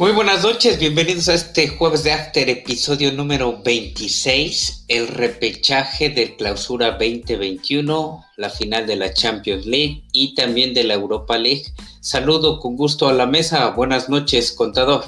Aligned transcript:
Muy 0.00 0.12
buenas 0.12 0.42
noches, 0.44 0.78
bienvenidos 0.78 1.28
a 1.28 1.34
este 1.34 1.68
jueves 1.68 2.02
de 2.04 2.12
After, 2.12 2.48
episodio 2.48 3.12
número 3.12 3.62
26, 3.62 4.86
el 4.88 5.06
repechaje 5.08 6.08
del 6.08 6.36
clausura 6.36 6.92
2021, 6.92 8.24
la 8.38 8.48
final 8.48 8.86
de 8.86 8.96
la 8.96 9.12
Champions 9.12 9.66
League 9.66 10.04
y 10.12 10.34
también 10.34 10.72
de 10.72 10.84
la 10.84 10.94
Europa 10.94 11.36
League. 11.36 11.64
Saludo 12.00 12.60
con 12.60 12.76
gusto 12.76 13.10
a 13.10 13.12
la 13.12 13.26
mesa, 13.26 13.68
buenas 13.72 14.08
noches, 14.08 14.52
contador. 14.52 15.04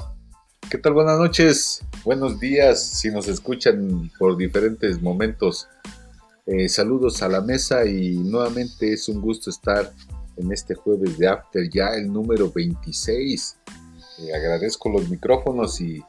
¿Qué 0.69 0.77
tal? 0.77 0.93
Buenas 0.93 1.17
noches, 1.17 1.81
buenos 2.03 2.39
días, 2.39 2.85
si 2.85 3.09
nos 3.09 3.27
escuchan 3.27 4.11
por 4.19 4.37
diferentes 4.37 5.01
momentos. 5.01 5.67
Eh, 6.45 6.69
saludos 6.69 7.23
a 7.23 7.29
la 7.29 7.41
mesa 7.41 7.83
y 7.83 8.11
nuevamente 8.17 8.93
es 8.93 9.09
un 9.09 9.21
gusto 9.21 9.49
estar 9.49 9.91
en 10.37 10.51
este 10.51 10.75
jueves 10.75 11.17
de 11.17 11.29
After, 11.29 11.67
ya 11.67 11.95
el 11.95 12.13
número 12.13 12.51
26 12.51 13.57
agradezco 14.33 14.89
los 14.89 15.09
micrófonos 15.09 15.79
y, 15.81 16.03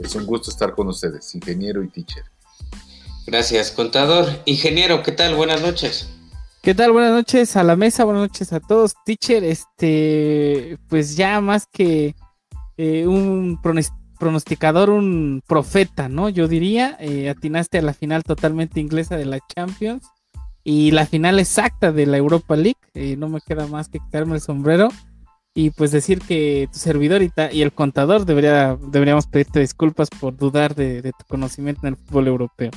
es 0.00 0.14
un 0.14 0.26
gusto 0.26 0.50
estar 0.50 0.74
con 0.74 0.88
ustedes, 0.88 1.34
ingeniero 1.34 1.82
y 1.82 1.88
teacher. 1.88 2.24
Gracias, 3.26 3.70
contador. 3.70 4.26
Ingeniero, 4.44 5.02
¿qué 5.02 5.12
tal? 5.12 5.34
Buenas 5.34 5.62
noches. 5.62 6.08
¿Qué 6.62 6.74
tal? 6.74 6.92
Buenas 6.92 7.12
noches 7.12 7.56
a 7.56 7.62
la 7.62 7.76
mesa, 7.76 8.04
buenas 8.04 8.22
noches 8.22 8.52
a 8.52 8.60
todos. 8.60 8.94
Teacher, 9.04 9.44
este, 9.44 10.78
pues 10.88 11.16
ya 11.16 11.40
más 11.40 11.66
que 11.66 12.16
eh, 12.76 13.06
un 13.06 13.60
pronosticador, 14.18 14.90
un 14.90 15.42
profeta, 15.46 16.08
¿no? 16.08 16.28
Yo 16.28 16.48
diría, 16.48 16.96
eh, 17.00 17.28
atinaste 17.28 17.78
a 17.78 17.82
la 17.82 17.94
final 17.94 18.24
totalmente 18.24 18.80
inglesa 18.80 19.16
de 19.16 19.26
la 19.26 19.38
Champions 19.54 20.04
y 20.64 20.90
la 20.90 21.06
final 21.06 21.38
exacta 21.38 21.92
de 21.92 22.06
la 22.06 22.16
Europa 22.16 22.56
League. 22.56 22.80
Eh, 22.94 23.16
no 23.16 23.28
me 23.28 23.40
queda 23.40 23.66
más 23.68 23.88
que 23.88 24.00
quitarme 24.00 24.34
el 24.34 24.40
sombrero 24.40 24.88
y 25.56 25.70
pues 25.70 25.90
decir 25.90 26.20
que 26.20 26.68
tu 26.70 26.78
servidor 26.78 27.22
y, 27.22 27.32
y 27.50 27.62
el 27.62 27.72
contador 27.72 28.26
debería, 28.26 28.76
deberíamos 28.88 29.26
pedirte 29.26 29.58
disculpas 29.58 30.10
por 30.10 30.36
dudar 30.36 30.74
de, 30.74 31.00
tu 31.02 31.24
conocimiento 31.26 31.86
en 31.86 31.94
el 31.94 31.96
fútbol 31.96 32.28
europeo. 32.28 32.70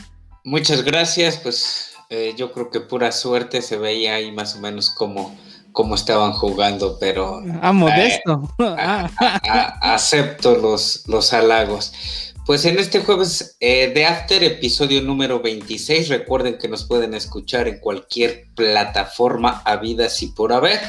Muchas 0.45 0.83
gracias, 0.83 1.35
pues 1.37 1.91
eh, 2.09 2.33
yo 2.37 2.53
creo 2.53 2.69
que 2.69 2.79
pura 2.79 3.11
suerte 3.11 3.61
se 3.61 3.77
veía 3.77 4.15
ahí 4.15 4.31
más 4.31 4.55
o 4.55 4.61
menos 4.61 4.89
como, 4.91 5.37
como 5.73 5.93
estaban 5.93 6.31
jugando, 6.31 6.97
pero... 7.01 7.43
Ah, 7.61 7.73
modesto. 7.73 8.49
acepto 9.81 10.55
los, 10.55 11.03
los 11.05 11.33
halagos. 11.33 11.91
Pues 12.45 12.63
en 12.63 12.79
este 12.79 13.01
jueves 13.01 13.57
eh, 13.59 13.91
de 13.93 14.05
After, 14.05 14.41
episodio 14.41 15.01
número 15.01 15.41
26, 15.41 16.07
recuerden 16.07 16.57
que 16.57 16.69
nos 16.69 16.85
pueden 16.85 17.13
escuchar 17.13 17.67
en 17.67 17.79
cualquier 17.79 18.47
plataforma 18.55 19.61
habida 19.65 20.07
si 20.07 20.27
por 20.27 20.53
haber. 20.53 20.79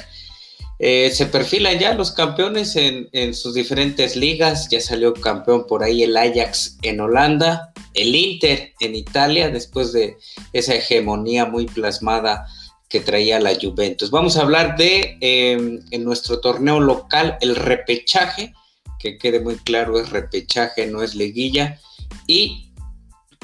Eh, 0.83 1.11
se 1.13 1.27
perfilan 1.27 1.79
ya 1.79 1.93
los 1.93 2.11
campeones 2.11 2.75
en, 2.75 3.35
sus 3.35 3.53
diferentes 3.53 4.17
ligas. 4.17 4.69
Ya 4.71 4.81
salió 4.81 5.13
campeón 5.13 5.67
por 5.67 5.85
ahí 5.85 6.03
el 6.03 6.17
Ajax 6.17 6.79
en 6.81 7.01
Holanda, 7.01 7.75
el 7.93 8.15
Inter 8.17 8.73
en 8.81 8.95
Italia, 8.95 9.51
después 9.51 9.93
de 9.93 10.17
esa 10.55 10.75
hegemonía 10.75 11.45
muy 11.45 11.67
plasmada 11.67 12.47
que 12.89 13.01
traía 13.01 13.39
la 13.41 13.55
Juventus. 13.61 14.11
Vamos 14.11 14.39
a 14.39 14.41
hablar 14.41 14.77
de 14.79 15.19
em, 15.21 15.81
en 15.91 16.03
nuestro 16.03 16.41
torneo 16.41 16.81
local 16.81 17.37
el 17.43 17.57
repechaje, 17.57 18.55
que 18.99 19.19
quede 19.19 19.41
muy 19.41 19.57
claro, 19.57 20.01
es 20.01 20.09
repechaje, 20.09 20.87
no 20.87 21.03
es 21.03 21.15
liguilla. 21.15 21.79
Y 22.27 22.73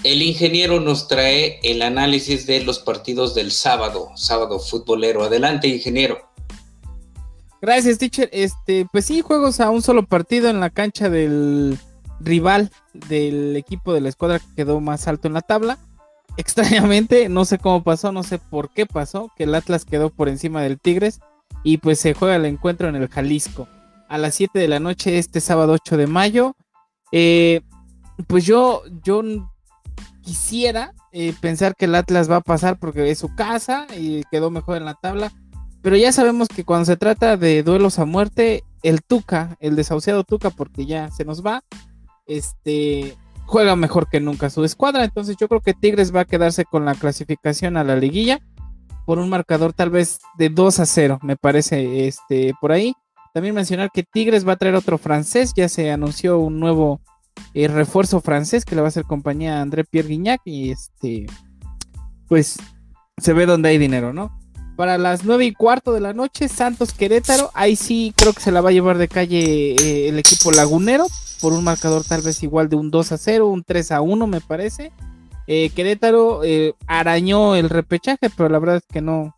el 0.05 0.23
ingeniero 0.23 0.81
nos 0.81 1.07
trae 1.07 1.61
el 1.63 1.83
análisis 1.83 2.47
de 2.47 2.63
los 2.63 2.79
partidos 2.79 3.35
del 3.35 3.53
sábado, 3.53 4.09
sábado 4.17 4.59
futbolero. 4.59 5.23
Adelante, 5.23 5.69
ingeniero. 5.69 6.36
Gracias, 7.61 7.99
teacher. 7.99 8.29
Este, 8.33 8.87
pues 8.93 9.07
sí, 9.07 9.23
juegos 9.23 9.61
a 9.61 9.71
un 9.71 9.83
solo 9.83 10.07
partido 10.07 10.49
en 10.49 10.61
la 10.61 10.71
cancha 10.71 11.09
del 11.09 11.79
rival 12.21 12.71
del 12.93 13.57
equipo 13.57 13.93
de 13.93 14.01
la 14.01 14.09
escuadra 14.09 14.39
que 14.39 14.55
quedó 14.57 14.81
más 14.81 15.09
alto 15.09 15.29
en 15.29 15.35
la 15.35 15.43
tabla. 15.43 15.79
Extrañamente, 16.37 17.29
no 17.29 17.45
sé 17.45 17.59
cómo 17.59 17.83
pasó, 17.83 18.13
no 18.13 18.23
sé 18.23 18.39
por 18.39 18.71
qué 18.71 18.85
pasó, 18.87 19.33
que 19.37 19.45
el 19.45 19.55
Atlas 19.55 19.85
quedó 19.85 20.11
por 20.11 20.29
encima 20.29 20.63
del 20.63 20.79
Tigres 20.79 21.21
y 21.63 21.79
pues 21.79 21.99
se 21.99 22.15
juega 22.15 22.37
el 22.37 22.45
encuentro 22.45 22.89
en 22.89 22.97
el 22.97 23.09
Jalisco 23.09 23.69
a 24.09 24.19
las 24.19 24.35
7 24.35 24.59
de 24.59 24.69
la 24.69 24.79
noche 24.79 25.19
este 25.19 25.41
sábado 25.41 25.73
8 25.73 25.97
de 25.97 26.07
mayo. 26.07 26.55
Eh, 27.11 27.63
pues 28.27 28.45
yo, 28.45 28.83
yo 29.03 29.23
quisiera 30.21 30.93
eh, 31.13 31.35
pensar 31.41 31.75
que 31.75 31.87
el 31.87 31.95
Atlas 31.95 32.31
va 32.31 32.37
a 32.37 32.41
pasar 32.43 32.79
porque 32.79 33.11
es 33.11 33.19
su 33.19 33.35
casa 33.35 33.87
y 33.97 34.23
quedó 34.31 34.51
mejor 34.51 34.77
en 34.77 34.85
la 34.85 34.95
tabla 34.95 35.33
pero 35.87 35.97
ya 35.97 36.11
sabemos 36.11 36.49
que 36.49 36.65
cuando 36.65 36.85
se 36.85 36.97
trata 36.97 37.37
de 37.37 37.63
duelos 37.63 38.01
a 38.01 38.07
muerte, 38.07 38.65
el 38.83 39.05
Tuca, 39.05 39.57
el 39.61 39.77
desahuciado 39.77 40.25
Tuca, 40.25 40.51
porque 40.51 40.85
ya 40.85 41.13
se 41.13 41.25
nos 41.25 41.47
va, 41.47 41.63
este 42.27 43.17
juega 43.45 43.77
mejor 43.77 44.09
que 44.09 44.19
nunca 44.19 44.51
su 44.51 44.65
escuadra. 44.65 45.05
Entonces 45.05 45.37
yo 45.39 45.47
creo 45.47 45.61
que 45.61 45.75
Tigres 45.75 46.13
va 46.13 46.23
a 46.23 46.25
quedarse 46.25 46.65
con 46.65 46.85
la 46.85 46.97
clasificación 46.97 47.77
a 47.77 47.85
la 47.85 47.95
liguilla 47.95 48.41
por 49.05 49.21
un 49.21 49.29
marcador 49.29 49.75
tal 49.75 49.91
vez 49.91 50.19
de 50.37 50.49
2 50.49 50.81
a 50.81 50.87
0, 50.87 51.21
me 51.23 51.37
parece 51.37 52.09
este 52.09 52.53
por 52.61 52.73
ahí. 52.73 52.93
También 53.33 53.55
mencionar 53.55 53.93
que 53.95 54.03
Tigres 54.03 54.45
va 54.45 54.55
a 54.55 54.57
traer 54.57 54.75
otro 54.75 54.99
francés, 54.99 55.53
ya 55.55 55.69
se 55.69 55.93
anunció 55.93 56.41
un 56.41 56.59
nuevo 56.59 57.01
eh, 57.55 57.69
refuerzo 57.69 58.21
francés 58.21 58.65
que 58.65 58.75
le 58.75 58.81
va 58.81 58.89
a 58.89 58.91
hacer 58.91 59.05
compañía 59.05 59.59
a 59.59 59.63
André 59.63 59.85
Pierre 59.85 60.09
Guignac 60.09 60.41
y 60.47 60.73
este 60.73 61.27
pues 62.27 62.57
se 63.19 63.33
ve 63.33 63.47
donde 63.47 63.69
hay 63.69 63.79
dinero, 63.79 64.13
¿no? 64.13 64.36
Para 64.77 64.99
las 64.99 65.25
nueve 65.25 65.47
y 65.47 65.53
cuarto 65.53 65.93
de 65.93 66.01
la 66.01 66.13
noche, 66.13 66.49
Santos 66.49 66.93
Querétaro. 66.93 67.51
Ahí 67.55 67.77
sí 67.77 68.13
creo 68.15 68.33
que 68.33 68.43
se 68.43 68.53
la 68.53 68.61
va 68.61 68.69
a 68.69 68.73
llevar 68.73 68.99
de 68.99 69.09
calle 69.09 69.75
eh, 69.75 70.09
el 70.09 70.19
equipo 70.19 70.53
lagunero 70.53 71.07
por 71.41 71.53
un 71.53 71.65
marcador 71.65 72.05
tal 72.05 72.23
vez 72.23 72.43
igual 72.43 72.69
de 72.69 72.77
un 72.77 72.91
2 72.91 73.13
a 73.13 73.19
0, 73.19 73.49
un 73.49 73.65
3 73.65 73.93
a 73.93 74.01
1 74.03 74.27
me 74.27 74.41
parece. 74.41 74.93
Eh, 75.47 75.71
Querétaro 75.71 76.45
eh, 76.45 76.75
arañó 76.87 77.57
el 77.57 77.71
repechaje, 77.71 78.31
pero 78.37 78.49
la 78.49 78.59
verdad 78.59 78.77
es 78.77 78.87
que 78.87 79.01
no, 79.01 79.35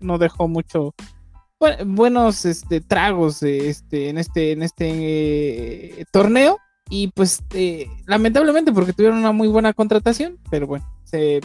no 0.00 0.18
dejó 0.18 0.48
mucho 0.48 0.94
buenos 1.84 2.46
este, 2.46 2.80
tragos 2.80 3.42
este, 3.42 4.08
en 4.08 4.18
este, 4.18 4.52
en 4.52 4.62
este 4.62 6.06
torneo. 6.10 6.58
Y 6.90 7.08
pues 7.08 7.42
lamentablemente 8.06 8.72
porque 8.72 8.92
tuvieron 8.92 9.18
una 9.18 9.32
muy 9.32 9.48
buena 9.48 9.72
contratación, 9.72 10.38
pero 10.50 10.66
bueno 10.66 10.86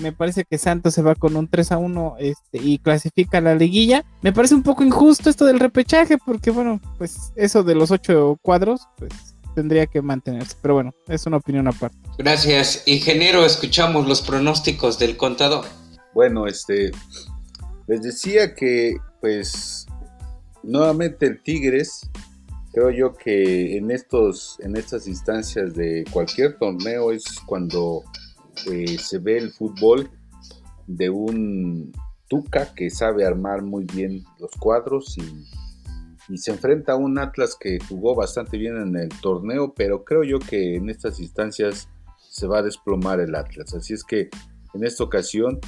me 0.01 0.11
parece 0.11 0.45
que 0.45 0.57
Santos 0.57 0.93
se 0.93 1.01
va 1.01 1.15
con 1.15 1.35
un 1.35 1.47
3 1.47 1.71
a 1.71 1.77
1 1.77 2.15
este, 2.19 2.59
y 2.61 2.77
clasifica 2.77 3.41
la 3.41 3.55
liguilla. 3.55 4.05
Me 4.21 4.31
parece 4.31 4.55
un 4.55 4.63
poco 4.63 4.83
injusto 4.83 5.29
esto 5.29 5.45
del 5.45 5.59
repechaje, 5.59 6.17
porque 6.17 6.51
bueno, 6.51 6.79
pues 6.97 7.33
eso 7.35 7.63
de 7.63 7.75
los 7.75 7.91
ocho 7.91 8.37
cuadros, 8.41 8.81
pues 8.97 9.11
tendría 9.55 9.87
que 9.87 10.01
mantenerse. 10.01 10.55
Pero 10.61 10.75
bueno, 10.75 10.93
es 11.07 11.25
una 11.25 11.37
opinión 11.37 11.67
aparte. 11.67 11.97
Gracias. 12.17 12.83
Ingeniero, 12.85 13.45
escuchamos 13.45 14.07
los 14.07 14.21
pronósticos 14.21 14.99
del 14.99 15.17
contador. 15.17 15.65
Bueno, 16.13 16.47
este, 16.47 16.91
les 17.87 18.01
decía 18.01 18.53
que 18.53 18.97
pues 19.21 19.87
nuevamente 20.63 21.25
el 21.25 21.41
Tigres 21.41 22.09
creo 22.75 22.91
yo 22.91 23.13
que 23.13 23.77
en 23.77 23.89
estos 23.89 24.59
en 24.59 24.75
estas 24.75 25.07
instancias 25.07 25.73
de 25.75 26.03
cualquier 26.11 26.57
torneo 26.57 27.13
es 27.13 27.23
cuando 27.45 28.03
eh, 28.69 28.97
se 28.97 29.19
ve 29.19 29.37
el 29.37 29.51
fútbol 29.51 30.09
de 30.85 31.09
un 31.09 31.93
Tuca 32.27 32.73
que 32.75 32.89
sabe 32.89 33.25
armar 33.25 33.61
muy 33.61 33.85
bien 33.85 34.25
los 34.39 34.51
cuadros 34.59 35.17
y, 35.17 36.37
se 36.37 36.51
enfrenta 36.51 36.93
a 36.93 36.95
un 36.95 37.19
Atlas 37.19 37.55
que 37.57 37.77
jugó 37.87 38.15
bastante 38.15 38.57
bien 38.57 38.75
en 38.77 38.95
el 38.97 39.09
torneo, 39.21 39.75
pero 39.75 40.03
creo 40.03 40.23
yo 40.23 40.39
que 40.39 40.75
en 40.75 40.89
estas 40.89 41.19
instancias 41.19 41.87
se 42.17 42.47
va 42.47 42.59
a 42.59 42.63
desplomar 42.63 43.19
el 43.19 43.35
Atlas. 43.35 43.75
Así 43.75 43.93
es 43.93 44.03
que 44.03 44.29
en 44.73 44.83
esta 44.83 45.03
ocasión, 45.03 45.59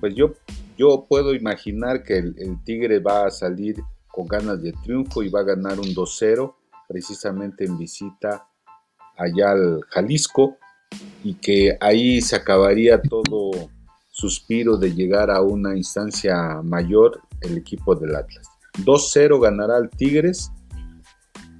pues 0.00 0.14
yo, 0.14 0.34
yo 0.76 1.06
puedo 1.08 1.34
imaginar 1.34 2.02
que 2.02 2.18
el, 2.18 2.34
el 2.36 2.62
Tigre 2.62 2.98
va 2.98 3.24
a 3.24 3.30
salir 3.30 3.82
con 4.12 4.26
ganas 4.26 4.62
de 4.62 4.72
triunfo 4.72 5.22
y 5.22 5.28
va 5.28 5.40
a 5.40 5.44
ganar 5.44 5.78
un 5.78 5.94
2-0, 5.94 6.54
precisamente 6.88 7.64
en 7.64 7.78
visita 7.78 8.46
allá 9.16 9.52
al 9.52 9.80
Jalisco 9.90 10.56
y 11.22 11.34
que 11.34 11.76
ahí 11.80 12.20
se 12.20 12.36
acabaría 12.36 13.00
todo 13.00 13.50
suspiro 14.08 14.76
de 14.76 14.92
llegar 14.94 15.30
a 15.30 15.40
una 15.40 15.76
instancia 15.76 16.60
mayor 16.62 17.20
el 17.40 17.56
equipo 17.56 17.94
del 17.94 18.16
Atlas. 18.16 18.46
2-0 18.78 19.40
ganará 19.40 19.78
el 19.78 19.90
Tigres. 19.90 20.50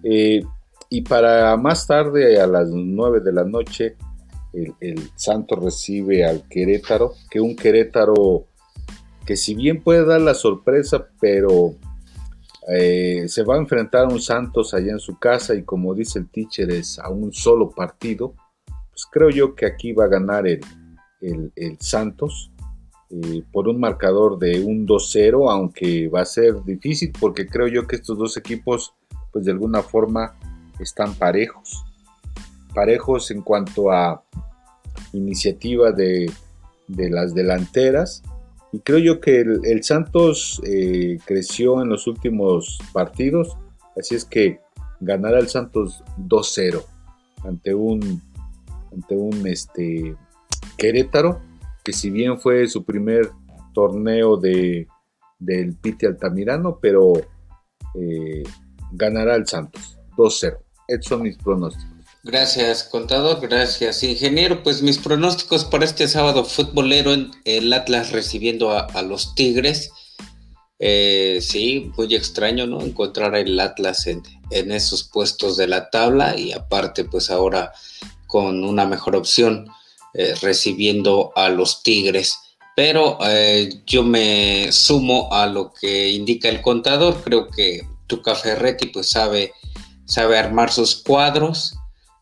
Eh, 0.03 0.43
y 0.89 1.03
para 1.03 1.57
más 1.57 1.87
tarde, 1.87 2.41
a 2.41 2.47
las 2.47 2.69
9 2.71 3.21
de 3.21 3.33
la 3.33 3.45
noche, 3.45 3.97
el, 4.53 4.75
el 4.81 5.11
Santos 5.15 5.63
recibe 5.63 6.25
al 6.25 6.49
Querétaro, 6.49 7.13
que 7.31 7.41
un 7.41 7.55
Querétaro 7.55 8.47
que 9.25 9.37
si 9.37 9.55
bien 9.55 9.83
puede 9.83 10.05
dar 10.05 10.21
la 10.21 10.35
sorpresa, 10.35 11.07
pero 11.21 11.77
eh, 12.69 13.25
se 13.27 13.43
va 13.43 13.55
a 13.57 13.59
enfrentar 13.59 14.05
a 14.05 14.09
un 14.09 14.21
Santos 14.21 14.75
allá 14.75 14.93
en 14.93 15.01
su 15.01 15.19
casa 15.19 15.55
y 15.55 15.63
como 15.63 15.95
dice 15.95 16.19
el 16.19 16.29
teacher 16.29 16.71
es 16.71 16.99
a 16.99 17.09
un 17.09 17.33
solo 17.33 17.71
partido 17.71 18.35
pues 19.01 19.07
creo 19.11 19.31
yo 19.31 19.55
que 19.55 19.67
aquí 19.67 19.93
va 19.93 20.05
a 20.05 20.09
ganar 20.09 20.47
el, 20.47 20.61
Santos 21.79 22.51
eh, 23.11 23.43
por 23.51 23.69
un 23.69 23.81
marcador 23.81 24.39
de 24.39 24.63
un 24.63 24.87
2-0, 24.87 25.51
aunque 25.51 26.09
va 26.09 26.21
a 26.23 26.27
ser 26.27 26.63
difícil 26.65 27.13
porque 27.19 27.47
creo 27.47 27.67
yo 27.67 27.87
que 27.87 27.97
estos 27.97 28.19
dos 28.19 28.37
equipos, 28.37 28.95
pues 29.33 29.45
de 29.45 29.53
alguna 29.53 29.83
forma, 29.83 30.35
están 30.79 31.15
parejos. 31.15 31.85
Parejos 32.75 33.31
en 33.31 33.43
cuanto 33.43 33.91
a 33.91 34.23
iniciativa 35.13 35.93
de, 35.93 36.31
las 36.89 37.35
delanteras. 37.35 38.23
Y 38.73 38.81
creo 38.81 38.99
yo 38.99 39.21
que 39.21 39.41
el, 39.41 39.83
Santos 39.83 40.61
eh, 40.65 41.19
creció 41.25 41.83
en 41.83 41.89
los 41.89 42.07
últimos 42.07 42.79
partidos. 42.93 43.57
Así 43.99 44.15
es 44.15 44.25
que 44.25 44.61
ganará 45.01 45.39
el 45.39 45.49
Santos 45.49 46.05
2-0 46.19 46.85
ante 47.45 47.75
un, 47.75 48.23
ante 48.93 49.17
un 49.17 49.47
este, 49.47 50.15
Querétaro, 50.77 51.41
que 51.83 51.93
si 51.93 52.11
bien 52.11 52.39
fue 52.39 52.69
su 52.69 52.85
primer 52.85 53.31
torneo 53.73 54.37
de, 54.37 54.87
del 55.39 55.75
Piti 55.77 56.07
Altamirano, 56.07 56.79
pero 56.81 57.15
eh, 57.95 58.43
ganará 58.93 59.35
el 59.35 59.47
Santos 59.47 59.99
2-0. 60.17 60.59
Estos 60.87 61.09
son 61.09 61.23
mis 61.23 61.37
pronósticos. 61.39 61.90
Gracias, 62.23 62.85
contador. 62.85 63.41
Gracias, 63.41 64.03
ingeniero. 64.03 64.63
Pues 64.63 64.83
mis 64.83 64.99
pronósticos 64.99 65.65
para 65.65 65.87
este 65.87 66.07
sábado 66.07 66.45
futbolero, 66.45 67.15
el 67.45 67.73
Atlas 67.73 68.13
recibiendo 68.13 68.71
a, 68.71 69.03
los 69.03 69.35
Tigres. 69.35 69.91
Eh, 70.79 71.39
sí, 71.41 71.91
muy 71.97 72.15
extraño, 72.15 72.67
¿no? 72.67 72.83
Encontrar 72.83 73.35
el 73.37 73.59
Atlas 73.59 74.07
en, 74.07 74.23
en, 74.51 74.71
esos 74.71 75.05
puestos 75.05 75.57
de 75.57 75.67
la 75.67 75.89
tabla 75.89 76.39
y 76.39 76.53
aparte, 76.53 77.05
pues 77.05 77.31
ahora 77.31 77.73
con 78.27 78.65
una 78.65 78.85
mejor 78.85 79.17
opción, 79.17 79.69
eh, 80.13 80.35
recibiendo 80.43 81.33
a 81.37 81.49
los 81.49 81.83
Tigres. 81.83 82.39
Pero 82.77 83.19
eh, 83.23 83.83
yo 83.87 84.03
me 84.03 84.71
sumo 84.73 85.33
a 85.33 85.47
lo 85.47 85.73
que 85.73 86.11
indica 86.11 86.49
el 86.49 86.61
contador. 86.61 87.23
Creo 87.25 87.49
que 87.49 87.83
Tuca 88.07 88.35
Ferretti 88.35 88.87
pues 88.89 89.09
sabe, 89.09 89.53
sabe 90.05 90.39
armar 90.39 90.73
sus 90.73 90.97
cuadros, 90.97 91.75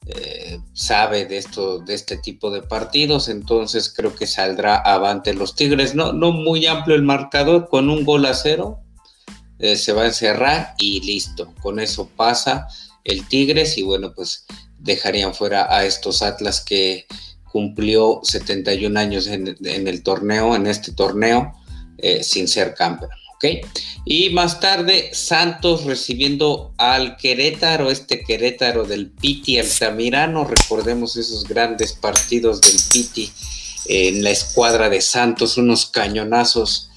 eh, 0.06 0.60
sabe 0.72 1.26
de 1.26 1.38
esto, 1.38 1.80
de 1.80 1.94
este 1.94 2.16
tipo 2.16 2.50
de 2.50 2.62
partidos, 2.62 3.28
entonces 3.28 3.92
creo 3.94 4.14
que 4.14 4.26
saldrá 4.26 4.76
avante 4.76 5.34
los 5.34 5.54
Tigres. 5.54 5.94
No, 5.94 6.12
no 6.12 6.32
muy 6.32 6.66
amplio 6.66 6.96
el 6.96 7.02
marcador, 7.02 7.68
con 7.68 7.90
un 7.90 8.04
gol 8.04 8.26
a 8.26 8.34
cero 8.34 8.80
eh, 9.58 9.76
se 9.76 9.92
va 9.92 10.02
a 10.02 10.06
encerrar 10.06 10.74
y 10.78 11.00
listo. 11.00 11.52
Con 11.60 11.80
eso 11.80 12.08
pasa 12.16 12.68
el 13.04 13.26
Tigres 13.26 13.76
y 13.76 13.82
bueno, 13.82 14.12
pues 14.14 14.46
dejarían 14.78 15.34
fuera 15.34 15.74
a 15.74 15.84
estos 15.84 16.22
Atlas 16.22 16.60
que 16.60 17.06
cumplió 17.50 18.20
71 18.22 18.98
años 18.98 19.26
en, 19.26 19.56
el 19.64 20.02
torneo, 20.02 20.54
en 20.54 20.66
este 20.66 20.92
torneo, 20.92 21.52
eh, 21.96 22.22
sin 22.22 22.46
ser 22.46 22.74
campeón. 22.74 23.10
Y 24.04 24.30
más 24.30 24.58
tarde, 24.60 25.10
Santos 25.12 25.84
recibiendo 25.84 26.72
al 26.76 27.16
Querétaro, 27.16 27.90
este 27.90 28.22
Querétaro 28.22 28.84
del 28.84 29.10
Piti 29.10 29.58
Altamirano. 29.58 30.44
Recordemos 30.44 31.16
esos 31.16 31.44
grandes 31.44 31.92
partidos 31.92 32.60
del 32.60 32.76
Piti 32.92 33.30
en 33.86 34.24
la 34.24 34.30
escuadra 34.30 34.88
de 34.88 35.00
Santos, 35.00 35.56
unos 35.56 35.86
cañonazos 35.86 36.90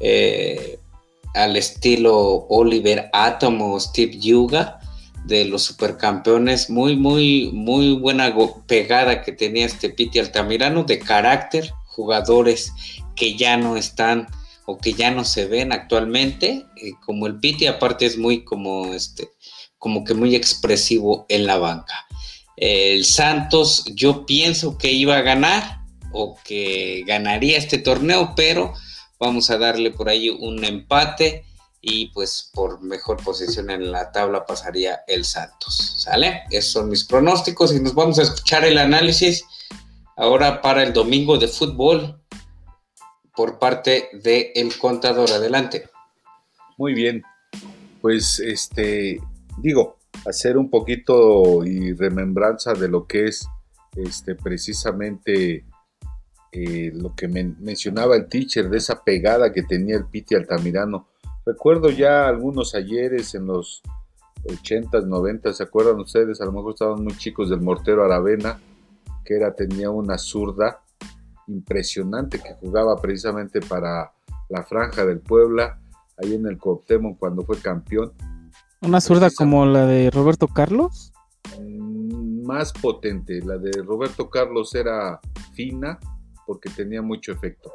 eh, 0.00 0.78
al 1.34 1.56
estilo 1.56 2.46
Oliver 2.48 3.10
Atom 3.12 3.60
o 3.62 3.80
Steve 3.80 4.18
Yuga 4.18 4.78
de 5.24 5.44
los 5.44 5.62
supercampeones. 5.64 6.70
Muy, 6.70 6.96
muy, 6.96 7.50
muy 7.52 7.94
buena 7.94 8.34
pegada 8.66 9.22
que 9.22 9.32
tenía 9.32 9.66
este 9.66 9.90
Piti 9.90 10.18
Altamirano 10.18 10.84
de 10.84 10.98
carácter, 10.98 11.72
jugadores 11.86 12.72
que 13.16 13.36
ya 13.36 13.56
no 13.56 13.76
están 13.76 14.28
o 14.70 14.76
que 14.76 14.92
ya 14.92 15.10
no 15.10 15.24
se 15.24 15.46
ven 15.46 15.72
actualmente, 15.72 16.66
eh, 16.76 16.92
como 17.06 17.26
el 17.26 17.40
Piti, 17.40 17.66
aparte 17.66 18.04
es 18.04 18.18
muy 18.18 18.44
como 18.44 18.92
este, 18.92 19.30
como 19.78 20.04
que 20.04 20.12
muy 20.12 20.34
expresivo 20.36 21.24
en 21.30 21.46
la 21.46 21.56
banca. 21.56 22.06
El 22.54 23.06
Santos, 23.06 23.86
yo 23.94 24.26
pienso 24.26 24.76
que 24.76 24.92
iba 24.92 25.16
a 25.16 25.22
ganar 25.22 25.80
o 26.12 26.36
que 26.44 27.02
ganaría 27.06 27.56
este 27.56 27.78
torneo, 27.78 28.34
pero 28.36 28.74
vamos 29.18 29.48
a 29.48 29.56
darle 29.56 29.90
por 29.90 30.10
ahí 30.10 30.28
un 30.28 30.62
empate 30.62 31.46
y 31.80 32.08
pues 32.08 32.50
por 32.52 32.82
mejor 32.82 33.24
posición 33.24 33.70
en 33.70 33.90
la 33.90 34.12
tabla 34.12 34.44
pasaría 34.44 35.00
el 35.06 35.24
Santos. 35.24 35.94
¿Sale? 35.96 36.42
Esos 36.50 36.72
son 36.72 36.90
mis 36.90 37.04
pronósticos 37.04 37.74
y 37.74 37.80
nos 37.80 37.94
vamos 37.94 38.18
a 38.18 38.22
escuchar 38.22 38.66
el 38.66 38.76
análisis 38.76 39.46
ahora 40.14 40.60
para 40.60 40.82
el 40.82 40.92
domingo 40.92 41.38
de 41.38 41.48
fútbol 41.48 42.20
por 43.38 43.60
parte 43.60 44.08
del 44.14 44.46
el 44.56 44.76
contador. 44.78 45.30
Adelante. 45.30 45.88
Muy 46.76 46.92
bien. 46.92 47.22
Pues 48.00 48.40
este, 48.40 49.20
digo, 49.58 49.98
hacer 50.26 50.58
un 50.58 50.68
poquito 50.68 51.64
y 51.64 51.92
remembranza 51.92 52.74
de 52.74 52.88
lo 52.88 53.06
que 53.06 53.26
es 53.26 53.46
este, 53.94 54.34
precisamente 54.34 55.64
eh, 56.50 56.90
lo 56.92 57.14
que 57.14 57.28
mencionaba 57.28 58.16
el 58.16 58.26
teacher, 58.26 58.68
de 58.68 58.78
esa 58.78 59.04
pegada 59.04 59.52
que 59.52 59.62
tenía 59.62 59.94
el 59.94 60.06
Piti 60.06 60.34
Altamirano. 60.34 61.06
Recuerdo 61.46 61.90
ya 61.90 62.26
algunos 62.26 62.74
ayeres 62.74 63.36
en 63.36 63.46
los 63.46 63.82
80s, 64.46 65.06
90 65.06 65.52
¿se 65.52 65.62
acuerdan 65.62 66.00
ustedes? 66.00 66.40
A 66.40 66.44
lo 66.44 66.50
mejor 66.50 66.72
estaban 66.72 67.04
muy 67.04 67.16
chicos 67.16 67.50
del 67.50 67.60
mortero 67.60 68.04
Aravena, 68.04 68.58
que 69.24 69.36
era, 69.36 69.54
tenía 69.54 69.90
una 69.90 70.18
zurda 70.18 70.80
impresionante 71.48 72.38
que 72.38 72.54
jugaba 72.54 72.96
precisamente 73.00 73.60
para 73.60 74.12
la 74.48 74.62
franja 74.64 75.04
del 75.04 75.20
Puebla, 75.20 75.80
ahí 76.16 76.34
en 76.34 76.46
el 76.46 76.58
Cuauhtémoc 76.58 77.18
cuando 77.18 77.42
fue 77.42 77.58
campeón. 77.58 78.12
¿Una 78.80 79.00
zurda 79.00 79.30
como 79.30 79.66
la 79.66 79.86
de 79.86 80.10
Roberto 80.10 80.46
Carlos? 80.46 81.12
Mm, 81.60 82.46
más 82.46 82.72
potente, 82.72 83.40
la 83.44 83.58
de 83.58 83.82
Roberto 83.82 84.30
Carlos 84.30 84.74
era 84.74 85.20
fina 85.52 85.98
porque 86.46 86.70
tenía 86.70 87.02
mucho 87.02 87.32
efecto. 87.32 87.72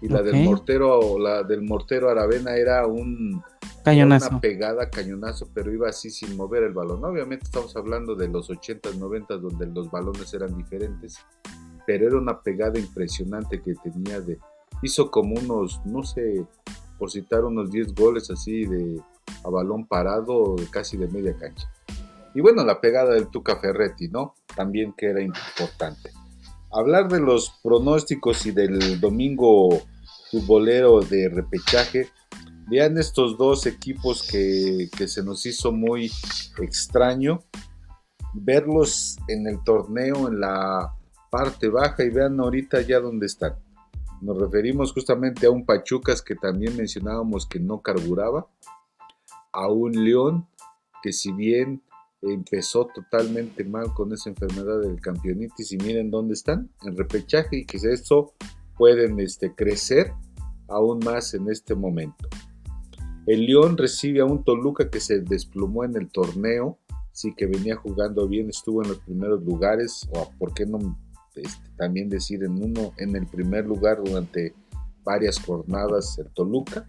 Y 0.00 0.08
la 0.08 0.20
del 0.20 0.44
mortero, 0.44 1.18
la 1.18 1.44
del 1.44 1.62
mortero 1.62 2.10
Aravena 2.10 2.56
era 2.56 2.86
un 2.86 3.40
cañonazo. 3.84 4.30
Una 4.30 4.40
pegada 4.40 4.90
cañonazo, 4.90 5.48
pero 5.54 5.72
iba 5.72 5.88
así 5.88 6.10
sin 6.10 6.36
mover 6.36 6.64
el 6.64 6.72
balón. 6.72 7.04
Obviamente 7.04 7.44
estamos 7.44 7.76
hablando 7.76 8.16
de 8.16 8.28
los 8.28 8.50
80s, 8.50 8.96
90 8.96 9.36
donde 9.36 9.66
los 9.66 9.90
balones 9.90 10.34
eran 10.34 10.56
diferentes 10.56 11.18
pero 11.86 12.06
era 12.06 12.16
una 12.16 12.40
pegada 12.40 12.78
impresionante 12.78 13.62
que 13.62 13.74
tenía 13.74 14.20
de... 14.20 14.38
Hizo 14.82 15.10
como 15.10 15.34
unos, 15.38 15.80
no 15.84 16.02
sé, 16.02 16.44
por 16.98 17.10
citar 17.10 17.44
unos 17.44 17.70
10 17.70 17.94
goles 17.94 18.30
así 18.30 18.64
de 18.64 19.00
a 19.44 19.50
balón 19.50 19.86
parado, 19.86 20.56
casi 20.70 20.96
de 20.96 21.08
media 21.08 21.36
cancha. 21.36 21.70
Y 22.34 22.40
bueno, 22.40 22.64
la 22.64 22.80
pegada 22.80 23.14
del 23.14 23.28
Tuca 23.28 23.56
Ferretti, 23.56 24.08
¿no? 24.08 24.34
También 24.56 24.94
que 24.96 25.06
era 25.06 25.20
importante. 25.20 26.10
Hablar 26.70 27.08
de 27.08 27.20
los 27.20 27.50
pronósticos 27.62 28.46
y 28.46 28.52
del 28.52 29.00
domingo 29.00 29.82
futbolero 30.30 31.00
de 31.00 31.28
repechaje, 31.28 32.08
vean 32.68 32.96
estos 32.96 33.36
dos 33.36 33.66
equipos 33.66 34.26
que, 34.30 34.88
que 34.96 35.06
se 35.06 35.22
nos 35.22 35.44
hizo 35.44 35.72
muy 35.72 36.10
extraño 36.60 37.40
verlos 38.32 39.18
en 39.28 39.46
el 39.46 39.62
torneo, 39.62 40.28
en 40.28 40.40
la 40.40 40.94
parte 41.32 41.70
baja 41.70 42.04
y 42.04 42.10
vean 42.10 42.38
ahorita 42.38 42.82
ya 42.82 43.00
dónde 43.00 43.24
están. 43.24 43.54
Nos 44.20 44.36
referimos 44.36 44.92
justamente 44.92 45.46
a 45.46 45.50
un 45.50 45.64
Pachucas 45.64 46.20
que 46.20 46.34
también 46.34 46.76
mencionábamos 46.76 47.46
que 47.46 47.58
no 47.58 47.80
carburaba, 47.80 48.46
a 49.50 49.68
un 49.68 49.92
León 50.04 50.46
que 51.02 51.10
si 51.14 51.32
bien 51.32 51.82
empezó 52.20 52.86
totalmente 52.94 53.64
mal 53.64 53.94
con 53.94 54.12
esa 54.12 54.28
enfermedad 54.28 54.82
del 54.82 55.00
campeonitis 55.00 55.72
y 55.72 55.78
miren 55.78 56.10
dónde 56.10 56.34
están, 56.34 56.68
en 56.82 56.98
repechaje 56.98 57.56
y 57.56 57.64
que 57.64 57.78
eso 57.78 58.34
pueden 58.76 59.18
este, 59.18 59.54
crecer 59.54 60.12
aún 60.68 60.98
más 60.98 61.32
en 61.32 61.48
este 61.48 61.74
momento. 61.74 62.28
El 63.26 63.46
León 63.46 63.78
recibe 63.78 64.20
a 64.20 64.26
un 64.26 64.44
Toluca 64.44 64.90
que 64.90 65.00
se 65.00 65.20
desplomó 65.20 65.84
en 65.84 65.96
el 65.96 66.10
torneo, 66.10 66.78
sí 67.10 67.32
que 67.34 67.46
venía 67.46 67.74
jugando 67.76 68.28
bien, 68.28 68.50
estuvo 68.50 68.82
en 68.82 68.90
los 68.90 68.98
primeros 68.98 69.42
lugares, 69.42 70.06
o 70.12 70.30
por 70.38 70.52
qué 70.52 70.66
no 70.66 70.78
este, 71.36 71.70
también 71.76 72.08
decir 72.08 72.42
en 72.44 72.62
uno 72.62 72.92
en 72.98 73.16
el 73.16 73.26
primer 73.26 73.66
lugar 73.66 74.02
durante 74.04 74.54
varias 75.04 75.40
jornadas 75.40 76.18
el 76.18 76.30
Toluca 76.32 76.88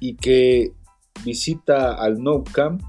y 0.00 0.16
que 0.16 0.72
visita 1.24 1.94
al 1.94 2.22
Nou 2.22 2.44
Camp 2.44 2.82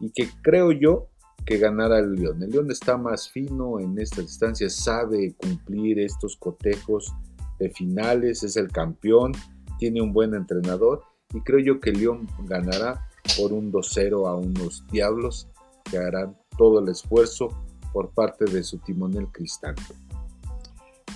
y 0.00 0.10
que 0.10 0.28
creo 0.42 0.72
yo 0.72 1.08
que 1.44 1.58
ganará 1.58 1.98
el 1.98 2.14
León. 2.14 2.42
El 2.42 2.50
León 2.50 2.70
está 2.70 2.96
más 2.96 3.28
fino 3.28 3.80
en 3.80 3.98
esta 3.98 4.22
distancia, 4.22 4.68
sabe 4.70 5.34
cumplir 5.36 5.98
estos 5.98 6.36
cotejos 6.36 7.12
de 7.58 7.70
finales, 7.70 8.42
es 8.42 8.56
el 8.56 8.70
campeón, 8.70 9.32
tiene 9.78 10.00
un 10.00 10.12
buen 10.12 10.34
entrenador 10.34 11.02
y 11.32 11.40
creo 11.40 11.60
yo 11.60 11.80
que 11.80 11.90
el 11.90 12.00
León 12.00 12.28
ganará 12.44 13.08
por 13.38 13.52
un 13.52 13.72
2-0 13.72 14.28
a 14.28 14.36
unos 14.36 14.84
Diablos 14.90 15.48
que 15.90 15.98
harán 15.98 16.36
todo 16.56 16.80
el 16.80 16.88
esfuerzo 16.88 17.48
por 17.94 18.10
parte 18.10 18.44
de 18.44 18.64
su 18.64 18.78
timonel 18.78 19.28
Cristante. 19.28 19.94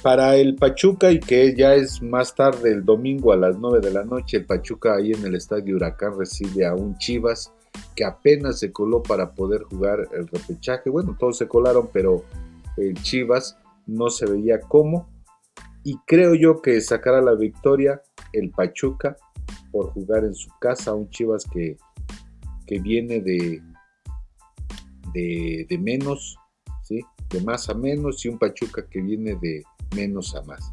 Para 0.00 0.37
el 0.37 0.54
Pachuca, 0.54 1.11
y 1.11 1.18
que 1.18 1.56
ya 1.56 1.75
es 1.75 2.00
más 2.00 2.37
tarde 2.37 2.70
el 2.70 2.85
domingo 2.85 3.32
a 3.32 3.37
las 3.37 3.58
9 3.58 3.80
de 3.80 3.90
la 3.90 4.04
noche, 4.04 4.37
el 4.37 4.47
Pachuca 4.47 4.94
ahí 4.94 5.11
en 5.11 5.26
el 5.26 5.35
estadio 5.35 5.75
Huracán 5.75 6.16
recibe 6.16 6.64
a 6.64 6.75
un 6.75 6.97
Chivas 6.99 7.52
que 7.97 8.04
apenas 8.04 8.61
se 8.61 8.70
coló 8.70 9.02
para 9.02 9.32
poder 9.32 9.64
jugar 9.64 10.08
el 10.12 10.28
repechaje. 10.28 10.88
Bueno, 10.88 11.16
todos 11.18 11.37
se 11.37 11.49
colaron, 11.49 11.90
pero 11.92 12.25
el 12.76 12.94
Chivas 13.02 13.58
no 13.87 14.08
se 14.08 14.26
veía 14.26 14.61
cómo. 14.61 15.08
Y 15.82 15.97
creo 16.06 16.35
yo 16.35 16.62
que 16.62 16.80
sacará 16.80 17.20
la 17.20 17.35
victoria 17.35 18.00
el 18.32 18.50
Pachuca 18.50 19.16
por 19.73 19.90
jugar 19.90 20.25
en 20.25 20.35
su 20.35 20.50
casa, 20.61 20.94
un 20.94 21.11
Chivas 21.11 21.44
que, 21.44 21.76
que 22.66 22.78
viene 22.78 23.20
de, 23.20 23.61
de, 25.12 25.78
menos. 25.78 26.38
De 27.30 27.40
más 27.42 27.68
a 27.68 27.75
menos, 27.75 28.25
y 28.25 28.28
un 28.28 28.38
Pachuca 28.38 28.87
que 28.88 29.00
viene 29.00 29.37
de 29.37 29.64
menos 29.94 30.35
a 30.35 30.42
más. 30.42 30.73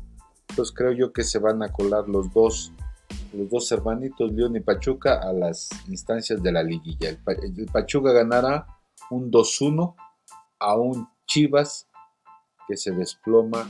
Entonces 0.49 0.73
creo 0.73 0.91
yo 0.93 1.11
que 1.11 1.23
se 1.23 1.39
van 1.39 1.61
a 1.63 1.71
colar 1.71 2.07
los 2.07 2.31
dos, 2.33 2.71
los 3.33 3.49
dos 3.49 3.71
hermanitos, 3.71 4.31
León 4.31 4.55
y 4.55 4.61
Pachuca, 4.61 5.19
a 5.21 5.33
las 5.33 5.69
instancias 5.89 6.41
de 6.41 6.51
la 6.51 6.63
liguilla. 6.63 7.09
El, 7.09 7.65
Pachuca 7.71 8.11
ganará 8.11 8.67
un 9.09 9.29
2-1 9.29 9.95
a 10.59 10.75
un 10.75 11.09
Chivas 11.27 11.87
que 12.67 12.77
se 12.77 12.91
desploma 12.91 13.69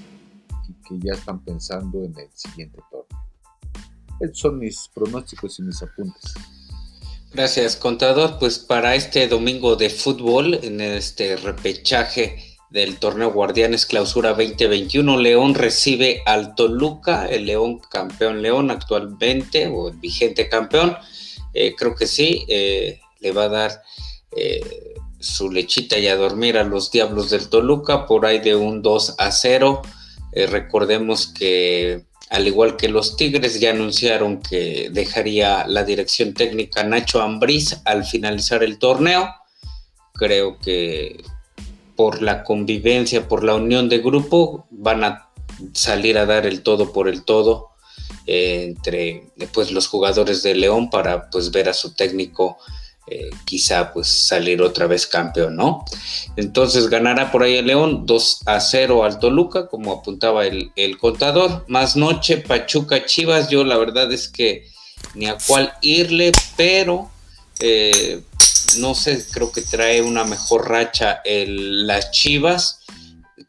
y 0.67 0.73
que 0.87 1.07
ya 1.07 1.13
están 1.13 1.43
pensando 1.43 2.03
en 2.03 2.17
el 2.17 2.29
siguiente 2.33 2.79
torneo. 2.91 3.25
Estos 4.19 4.39
son 4.39 4.59
mis 4.59 4.89
pronósticos 4.93 5.59
y 5.59 5.63
mis 5.63 5.81
apuntes. 5.81 6.33
Gracias, 7.33 7.75
contador. 7.75 8.37
Pues 8.39 8.59
para 8.59 8.95
este 8.95 9.27
domingo 9.27 9.75
de 9.75 9.89
fútbol, 9.89 10.53
en 10.63 10.79
este 10.79 11.35
repechaje 11.35 12.54
del 12.75 12.97
torneo 12.97 13.31
Guardianes 13.31 13.85
Clausura 13.85 14.31
2021, 14.31 15.17
León 15.17 15.55
recibe 15.55 16.21
al 16.25 16.55
Toluca, 16.55 17.25
el 17.25 17.45
León 17.45 17.79
campeón 17.89 18.41
León 18.41 18.69
actualmente, 18.69 19.67
o 19.67 19.87
el 19.87 19.95
vigente 19.95 20.49
campeón. 20.49 20.97
Eh, 21.53 21.73
creo 21.77 21.95
que 21.95 22.05
sí, 22.05 22.43
eh, 22.49 22.99
le 23.21 23.31
va 23.31 23.43
a 23.43 23.49
dar 23.49 23.81
eh, 24.35 24.93
su 25.21 25.49
lechita 25.49 25.97
y 25.97 26.07
a 26.07 26.17
dormir 26.17 26.57
a 26.57 26.65
los 26.65 26.91
Diablos 26.91 27.29
del 27.29 27.47
Toluca 27.47 28.05
por 28.05 28.25
ahí 28.25 28.39
de 28.39 28.57
un 28.57 28.81
2 28.81 29.15
a 29.19 29.31
0. 29.31 29.81
recordemos 30.49 31.27
que 31.27 32.03
al 32.29 32.45
igual 32.45 32.75
que 32.75 32.89
los 32.89 33.15
Tigres, 33.15 33.57
ya 33.61 33.69
anunciaron 33.69 34.41
que 34.41 34.89
dejaría 34.91 35.65
la 35.65 35.85
dirección 35.85 36.33
técnica 36.33 36.83
Nacho 36.83 37.21
Ambriz 37.21 37.77
al 37.85 38.03
finalizar 38.03 38.63
el 38.63 38.79
torneo. 38.79 39.33
Creo 40.13 40.59
que 40.59 41.23
por 41.95 42.21
la 42.21 42.43
convivencia, 42.43 43.27
por 43.27 43.43
la 43.43 43.55
unión 43.55 43.89
de 43.89 43.99
grupo, 43.99 44.67
van 44.71 45.03
a 45.03 45.29
salir 45.73 46.17
a 46.17 46.25
dar 46.25 46.45
el 46.45 46.61
todo 46.61 46.91
por 46.91 47.07
el 47.07 47.23
todo 47.23 47.69
eh, 48.27 48.65
entre 48.67 49.31
pues, 49.53 49.71
los 49.71 49.87
jugadores 49.87 50.43
de 50.43 50.55
León 50.55 50.89
para 50.89 51.29
pues, 51.29 51.51
ver 51.51 51.69
a 51.69 51.73
su 51.73 51.93
técnico 51.93 52.57
eh, 53.07 53.29
quizá 53.45 53.93
pues 53.93 54.07
salir 54.07 54.63
otra 54.63 54.87
vez 54.87 55.05
campeón, 55.05 55.55
¿no? 55.55 55.85
Entonces 56.37 56.89
ganará 56.89 57.31
por 57.31 57.43
ahí 57.43 57.57
el 57.57 57.67
León 57.67 58.07
2 58.07 58.41
a 58.47 58.59
0 58.59 59.03
al 59.03 59.19
Toluca, 59.19 59.67
como 59.67 59.93
apuntaba 59.93 60.47
el, 60.47 60.97
contador. 60.97 61.65
Más 61.67 61.95
noche, 61.95 62.37
Pachuca 62.37 63.05
Chivas, 63.05 63.49
yo 63.49 63.63
la 63.63 63.77
verdad 63.77 64.11
es 64.11 64.27
que 64.27 64.65
ni 65.13 65.27
a 65.27 65.37
cuál 65.45 65.73
irle, 65.81 66.31
pero 66.57 67.11
eh, 67.59 68.21
no 68.77 68.95
sé, 68.95 69.25
creo 69.31 69.51
que 69.51 69.61
trae 69.61 70.01
una 70.01 70.23
mejor 70.23 70.69
racha 70.69 71.21
las 71.25 72.11
Chivas. 72.11 72.81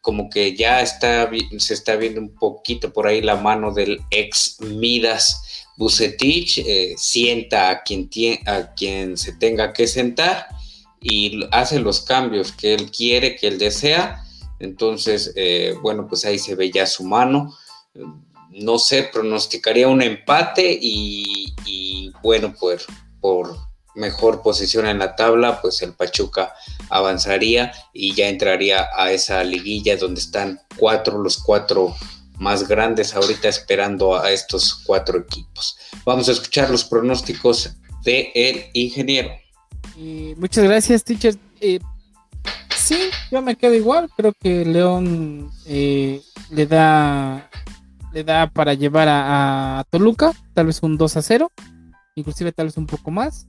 Como 0.01 0.29
que 0.29 0.55
ya 0.55 0.81
está, 0.81 1.29
se 1.57 1.73
está 1.73 1.95
viendo 1.95 2.21
un 2.21 2.33
poquito 2.35 2.93
por 2.93 3.07
ahí 3.07 3.21
la 3.21 3.35
mano 3.35 3.73
del 3.73 3.99
ex 4.11 4.57
Midas 4.61 5.41
Bucetich 5.77 6.57
eh, 6.57 6.95
sienta 6.97 7.69
a 7.69 7.83
quien, 7.83 8.09
a 8.47 8.73
quien 8.73 9.15
se 9.15 9.33
tenga 9.33 9.73
que 9.73 9.87
sentar 9.87 10.47
y 10.99 11.39
hace 11.51 11.79
los 11.79 12.01
cambios 12.01 12.51
que 12.51 12.73
él 12.73 12.91
quiere, 12.91 13.35
que 13.35 13.47
él 13.47 13.59
desea. 13.59 14.23
Entonces, 14.59 15.31
eh, 15.35 15.75
bueno, 15.81 16.07
pues 16.07 16.25
ahí 16.25 16.39
se 16.39 16.55
ve 16.55 16.71
ya 16.71 16.87
su 16.87 17.03
mano. 17.03 17.55
No 18.49 18.79
sé, 18.79 19.03
pronosticaría 19.03 19.87
un 19.87 20.01
empate 20.01 20.77
y, 20.81 22.11
bueno, 22.23 22.55
pues 22.59 22.85
por 23.21 23.55
mejor 23.97 24.41
posición 24.41 24.85
en 24.85 24.99
la 24.99 25.15
tabla, 25.15 25.61
pues 25.61 25.81
el 25.81 25.93
Pachuca 25.93 26.53
avanzaría 26.89 27.73
y 27.93 28.15
ya 28.15 28.29
entraría 28.29 28.87
a 28.95 29.11
esa 29.11 29.43
liguilla 29.43 29.97
donde 29.97 30.21
están 30.21 30.61
cuatro, 30.77 31.17
los 31.17 31.37
cuatro 31.37 31.95
más 32.39 32.67
grandes 32.67 33.15
ahorita 33.15 33.49
esperando 33.49 34.17
a 34.17 34.31
estos 34.31 34.83
cuatro 34.85 35.19
equipos. 35.19 35.77
Vamos 36.05 36.29
a 36.29 36.33
escuchar 36.33 36.69
los 36.69 36.85
pronósticos 36.85 37.71
de 38.03 38.31
el 38.35 38.65
ingeniero. 38.73 39.31
muchas 40.37 40.63
gracias, 40.63 41.03
teacher. 41.03 41.35
Eh, 41.59 41.79
sí, 42.77 43.09
yo 43.31 43.41
me 43.41 43.55
quedo 43.55 43.73
igual. 43.73 44.09
Creo 44.15 44.33
que 44.39 44.63
León 44.63 45.51
eh, 45.65 46.21
le 46.51 46.67
da 46.67 47.49
le 48.13 48.23
da 48.23 48.49
para 48.49 48.73
llevar 48.73 49.07
a, 49.09 49.83
Toluca, 49.89 50.31
tal 50.53 50.67
vez 50.67 50.81
un 50.81 50.97
2 50.97 51.17
a 51.17 51.21
0, 51.21 51.51
inclusive 52.15 52.51
tal 52.51 52.67
vez 52.67 52.77
un 52.77 52.87
poco 52.87 53.11
más. 53.11 53.47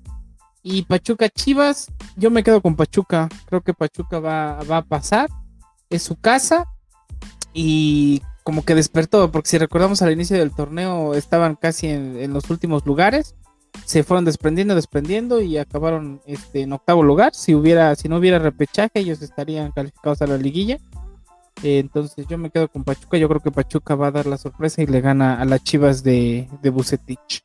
Y 0.70 0.82
Pachuca 0.82 1.30
Chivas, 1.30 1.90
yo 2.16 2.30
me 2.30 2.42
quedo 2.42 2.60
con 2.60 2.76
Pachuca. 2.76 3.30
Creo 3.46 3.62
que 3.62 3.72
Pachuca 3.72 4.20
va, 4.20 4.60
va 4.70 4.76
a 4.76 4.84
pasar. 4.84 5.30
Es 5.88 6.02
su 6.02 6.14
casa. 6.16 6.66
Y 7.54 8.20
como 8.42 8.62
que 8.62 8.74
despertó, 8.74 9.32
porque 9.32 9.48
si 9.48 9.56
recordamos 9.56 10.02
al 10.02 10.12
inicio 10.12 10.36
del 10.36 10.54
torneo 10.54 11.14
estaban 11.14 11.56
casi 11.56 11.88
en, 11.88 12.34
los 12.34 12.50
últimos 12.50 12.84
lugares, 12.84 13.34
se 13.86 14.02
fueron 14.02 14.26
desprendiendo, 14.26 14.74
desprendiendo 14.74 15.40
y 15.40 15.56
acabaron 15.56 16.20
este, 16.26 16.60
en 16.60 16.74
octavo 16.74 17.02
lugar. 17.02 17.34
Si 17.34 17.54
hubiera, 17.54 17.94
si 17.94 18.10
no 18.10 18.18
hubiera 18.18 18.38
repechaje, 18.38 19.00
ellos 19.00 19.22
estarían 19.22 19.72
calificados 19.72 20.20
a 20.20 20.26
la 20.26 20.36
liguilla. 20.36 20.76
Eh, 21.62 21.78
entonces 21.78 22.26
yo 22.28 22.36
me 22.36 22.50
quedo 22.50 22.68
con 22.68 22.84
Pachuca, 22.84 23.16
yo 23.16 23.26
creo 23.30 23.40
que 23.40 23.50
Pachuca 23.50 23.94
va 23.94 24.08
a 24.08 24.12
dar 24.12 24.26
la 24.26 24.36
sorpresa 24.36 24.82
y 24.82 24.86
le 24.86 25.00
gana 25.00 25.40
a 25.40 25.46
las 25.46 25.64
Chivas 25.64 26.02
de, 26.02 26.46
de 26.60 26.68
Bucetich. 26.68 27.42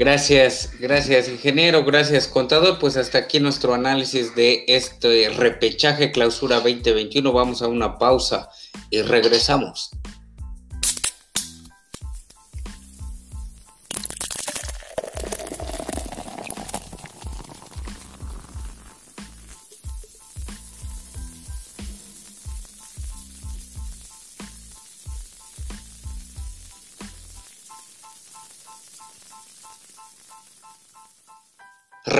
Gracias, 0.00 0.70
gracias 0.80 1.28
ingeniero, 1.28 1.84
gracias 1.84 2.26
contador. 2.26 2.78
Pues 2.78 2.96
hasta 2.96 3.18
aquí 3.18 3.38
nuestro 3.38 3.74
análisis 3.74 4.34
de 4.34 4.64
este 4.66 5.28
repechaje 5.28 6.10
clausura 6.10 6.56
2021. 6.56 7.30
Vamos 7.34 7.60
a 7.60 7.68
una 7.68 7.98
pausa 7.98 8.48
y 8.88 9.02
regresamos. 9.02 9.90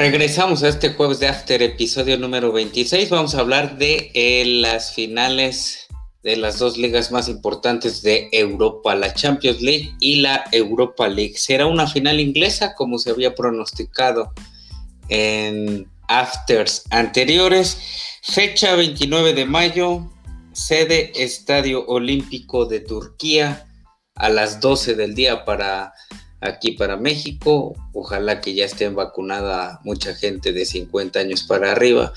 Regresamos 0.01 0.63
a 0.63 0.69
este 0.69 0.95
jueves 0.95 1.21
de 1.21 1.29
After, 1.29 1.61
episodio 1.61 2.17
número 2.17 2.53
26. 2.53 3.11
Vamos 3.11 3.35
a 3.35 3.41
hablar 3.41 3.77
de 3.77 4.11
eh, 4.15 4.47
las 4.47 4.95
finales 4.95 5.89
de 6.23 6.37
las 6.37 6.59
dos 6.59 6.79
ligas 6.79 7.13
más 7.13 7.29
importantes 7.29 8.01
de 8.01 8.31
Europa, 8.33 8.95
la 8.95 9.13
Champions 9.13 9.61
League 9.61 9.95
y 10.01 10.23
la 10.23 10.45
Europa 10.53 11.07
League. 11.07 11.35
Será 11.37 11.67
una 11.67 11.87
final 11.87 12.19
inglesa 12.19 12.75
como 12.75 12.97
se 12.97 13.11
había 13.11 13.35
pronosticado 13.35 14.33
en 15.11 15.87
afters 16.09 16.85
anteriores. 16.89 17.77
Fecha 18.23 18.77
29 18.77 19.35
de 19.35 19.45
mayo, 19.45 20.11
sede 20.55 21.13
Estadio 21.15 21.85
Olímpico 21.87 22.65
de 22.65 22.81
Turquía 22.81 23.67
a 24.15 24.31
las 24.31 24.61
12 24.61 24.95
del 24.95 25.15
día 25.15 25.45
para 25.45 25.93
aquí 26.41 26.73
para 26.73 26.97
México. 26.97 27.77
Ojalá 27.93 28.41
que 28.41 28.55
ya 28.55 28.65
estén 28.65 28.95
vacunada 28.95 29.81
mucha 29.85 30.15
gente 30.15 30.53
de 30.53 30.65
50 30.65 31.19
años 31.19 31.43
para 31.45 31.73
arriba 31.73 32.13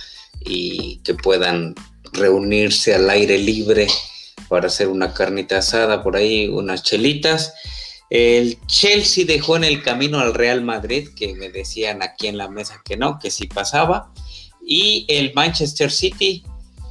y 0.46 0.98
que 1.04 1.14
puedan 1.14 1.76
reunirse 2.12 2.94
al 2.94 3.10
aire 3.10 3.38
libre 3.38 3.88
para 4.48 4.68
hacer 4.68 4.88
una 4.88 5.14
carnita 5.14 5.58
asada 5.58 6.04
por 6.04 6.16
ahí, 6.16 6.48
unas 6.48 6.84
chelitas. 6.84 7.54
El 8.10 8.60
Chelsea 8.68 9.26
dejó 9.26 9.56
en 9.56 9.64
el 9.64 9.82
camino 9.82 10.20
al 10.20 10.34
Real 10.34 10.62
Madrid, 10.62 11.10
que 11.16 11.34
me 11.34 11.50
decían 11.50 12.04
aquí 12.04 12.28
en 12.28 12.38
la 12.38 12.50
mesa 12.50 12.82
que 12.86 12.98
no, 12.98 13.18
que 13.18 13.32
sí 13.32 13.48
pasaba. 13.48 14.12
Y 14.66 15.06
el 15.10 15.34
Manchester 15.34 15.92
City 15.92 16.44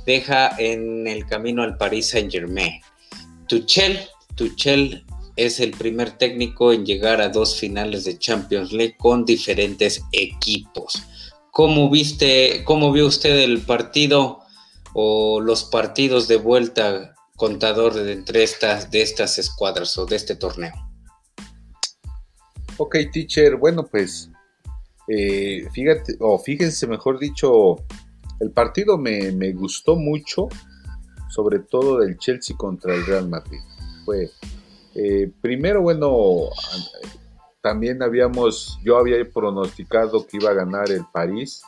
deja 0.05 0.51
en 0.59 1.07
el 1.07 1.27
camino 1.27 1.63
al 1.63 1.77
Paris 1.77 2.09
Saint 2.09 2.31
Germain. 2.31 2.81
Tuchel, 3.47 4.01
Tuchel 4.35 5.05
es 5.37 5.61
el 5.61 5.73
primer 5.73 6.19
técnico 6.19 6.73
en 6.73 6.85
llegar 6.85 7.21
a 7.21 7.29
dos 7.29 7.59
finales 7.59 8.05
de 8.05 8.19
Champions 8.19 8.73
League 8.73 8.97
con 8.99 9.25
diferentes 9.25 10.03
equipos. 10.13 11.03
¿Cómo 11.51 11.91
viste, 11.91 12.63
cómo 12.65 12.93
vio 12.93 13.07
usted 13.07 13.41
el 13.41 13.61
partido 13.61 14.41
o 14.95 15.41
los 15.41 15.65
partidos 15.65 16.29
de 16.29 16.37
vuelta 16.37 17.15
contador 17.37 17.95
de 17.95 18.13
entre 18.13 18.43
estas, 18.43 18.91
de 18.91 19.03
estas 19.03 19.39
escuadras 19.39 19.97
o 19.99 20.07
de 20.07 20.17
este 20.17 20.37
torneo? 20.37 20.73
Ok, 22.79 22.97
teacher, 23.13 23.57
bueno, 23.57 23.87
pues 23.87 24.29
Eh, 25.09 25.69
fíjate, 25.73 26.17
o 26.21 26.39
fíjense, 26.39 26.87
mejor 26.87 27.19
dicho, 27.19 27.77
el 28.41 28.51
partido 28.53 28.97
me, 28.99 29.53
gustó 29.53 29.97
mucho, 29.97 30.49
sobre 31.29 31.59
todo 31.59 31.99
del 31.99 32.17
Chelsea 32.19 32.57
contra 32.57 32.95
el 32.95 33.05
Real 33.05 33.29
Madrid. 33.29 33.59
Fue 34.05 34.31
eh, 34.95 35.31
primero, 35.41 35.83
bueno, 35.83 36.49
también 37.63 38.03
habíamos, 38.03 38.79
yo 38.85 38.99
había 38.99 39.17
pronosticado 39.31 40.27
que 40.27 40.37
iba 40.37 40.51
a 40.51 40.55
ganar 40.55 40.91
el 40.91 41.05
París 41.13 41.63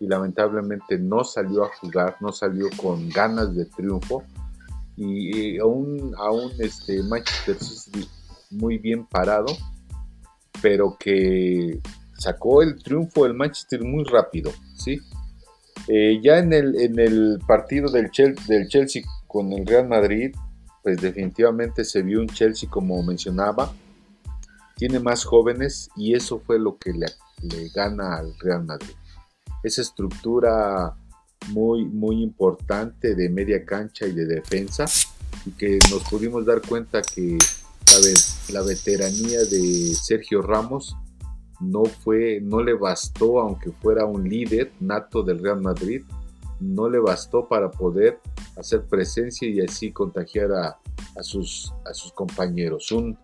y 0.00 0.06
lamentablemente 0.06 0.98
no 0.98 1.24
salió 1.24 1.64
a 1.64 1.70
jugar, 1.80 2.16
no 2.20 2.32
salió 2.32 2.66
con 2.80 3.08
ganas 3.08 3.54
de 3.56 3.64
triunfo 3.64 4.22
y, 4.96 5.58
aún, 5.58 6.14
aún 6.18 6.52
este 6.58 7.02
Manchester 7.02 7.56
City 7.56 8.08
muy 8.50 8.78
bien 8.78 9.06
parado, 9.06 9.56
pero 10.62 10.96
que 10.98 11.80
sacó 12.16 12.62
el 12.62 12.82
triunfo 12.82 13.24
del 13.24 13.34
Manchester 13.34 13.82
muy 13.84 14.04
rápido, 14.04 14.52
¿sí? 14.76 15.00
Eh, 15.88 16.20
ya 16.22 16.38
en 16.38 16.52
el, 16.52 16.80
en 16.80 16.98
el 16.98 17.38
partido 17.46 17.90
del 17.90 18.10
del 18.46 18.68
Chelsea 18.68 19.02
con 19.26 19.52
el 19.52 19.66
Real 19.66 19.88
Madrid, 19.88 20.34
pues 20.88 21.02
definitivamente 21.02 21.84
se 21.84 22.00
vio 22.00 22.18
un 22.18 22.28
Chelsea 22.28 22.66
como 22.66 23.02
mencionaba, 23.02 23.70
tiene 24.74 24.98
más 24.98 25.22
jóvenes 25.22 25.90
y 25.96 26.14
eso 26.14 26.40
fue 26.46 26.58
lo 26.58 26.78
que 26.78 26.94
le, 26.94 27.08
gana 27.74 28.16
al 28.16 28.32
Real 28.38 28.64
Madrid. 28.64 28.94
Esa 29.62 29.82
estructura 29.82 30.96
muy, 31.48 31.84
muy 31.84 32.22
importante 32.22 33.14
de 33.14 33.28
media 33.28 33.66
cancha 33.66 34.06
y 34.06 34.12
de 34.12 34.24
defensa 34.24 34.86
y 35.44 35.50
que 35.50 35.78
nos 35.90 36.04
pudimos 36.04 36.46
dar 36.46 36.62
cuenta 36.66 37.02
que 37.02 37.36
la, 37.36 38.60
la 38.60 38.66
veteranía 38.66 39.40
de 39.40 39.94
Sergio 39.94 40.40
Ramos 40.40 40.96
no 41.60 41.84
fue, 41.84 42.40
no 42.40 42.62
le 42.62 42.72
bastó, 42.72 43.40
aunque 43.40 43.72
fuera 43.72 44.06
un 44.06 44.26
líder 44.26 44.72
nato 44.80 45.22
del 45.22 45.40
Real 45.40 45.60
Madrid, 45.60 46.02
no 46.60 46.88
le 46.88 46.98
bastó 46.98 47.48
para 47.48 47.70
poder 47.70 48.20
hacer 48.56 48.86
presencia 48.86 49.48
y 49.48 49.60
así 49.60 49.92
contagiar 49.92 50.52
a, 50.52 50.78
sus, 51.22 51.72
a 51.84 51.94
sus 51.94 52.12
compañeros. 52.12 52.90
Un 52.92 53.18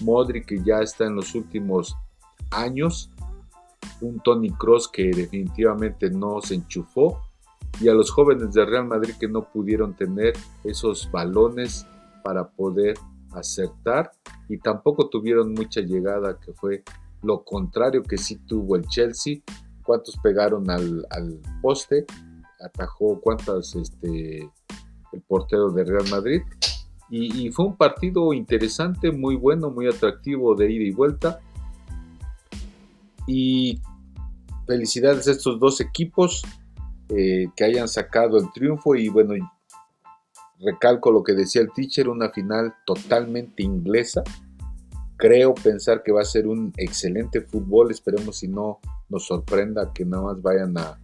Modric 0.00 0.46
que 0.46 0.62
ya 0.64 0.80
está 0.80 1.06
en 1.06 1.16
los 1.16 1.34
últimos 1.34 1.96
años, 2.50 3.10
un 4.00 4.20
Tony 4.20 4.50
Cross 4.50 4.88
que 4.88 5.10
definitivamente 5.10 6.10
no 6.10 6.40
se 6.40 6.54
enchufó 6.54 7.20
y 7.80 7.88
a 7.88 7.94
los 7.94 8.10
jóvenes 8.10 8.52
de 8.52 8.64
Real 8.64 8.86
Madrid 8.86 9.14
que 9.18 9.28
no 9.28 9.42
pudieron 9.50 9.94
tener 9.94 10.34
esos 10.64 11.10
balones 11.10 11.86
para 12.24 12.48
poder 12.48 12.98
acertar 13.32 14.10
y 14.48 14.58
tampoco 14.58 15.08
tuvieron 15.08 15.52
mucha 15.52 15.80
llegada 15.80 16.38
que 16.40 16.52
fue 16.52 16.82
lo 17.22 17.44
contrario 17.44 18.02
que 18.02 18.18
sí 18.18 18.36
tuvo 18.46 18.76
el 18.76 18.86
Chelsea 18.88 19.38
cuántos 19.82 20.16
pegaron 20.22 20.68
al, 20.70 21.06
poste 21.62 22.06
atajó 22.60 23.20
cuántas 23.20 23.74
este 23.74 24.48
el 25.12 25.20
portero 25.22 25.70
de 25.70 25.84
Real 25.84 26.08
Madrid. 26.10 26.42
Y, 27.12 27.50
fue 27.50 27.66
un 27.66 27.76
partido 27.76 28.32
interesante 28.32 29.10
muy 29.10 29.34
bueno 29.34 29.70
muy 29.70 29.88
atractivo 29.88 30.54
de 30.54 30.70
ida 30.70 30.84
y 30.84 30.92
vuelta. 30.92 31.40
Y 33.26 33.80
felicidades 34.66 35.26
a 35.26 35.32
estos 35.32 35.58
dos 35.58 35.80
equipos 35.80 36.42
eh, 37.08 37.48
que 37.56 37.64
hayan 37.64 37.88
sacado 37.88 38.38
el 38.38 38.52
triunfo. 38.52 38.94
Y 38.94 39.08
bueno, 39.08 39.34
recalco 40.60 41.10
lo 41.10 41.24
que 41.24 41.32
decía 41.32 41.62
el 41.62 41.72
teacher, 41.72 42.08
una 42.08 42.30
final 42.30 42.74
totalmente 42.86 43.64
inglesa. 43.64 44.22
Creo 45.16 45.52
pensar 45.54 46.04
que 46.04 46.12
va 46.12 46.20
a 46.20 46.24
ser 46.24 46.46
un 46.46 46.72
excelente 46.76 47.40
fútbol, 47.40 47.90
esperemos 47.90 48.38
si 48.38 48.48
no 48.48 48.78
nos 49.08 49.26
sorprenda 49.26 49.92
que 49.92 50.04
nada 50.04 50.22
más 50.22 50.40
vayan 50.40 50.78
a, 50.78 50.98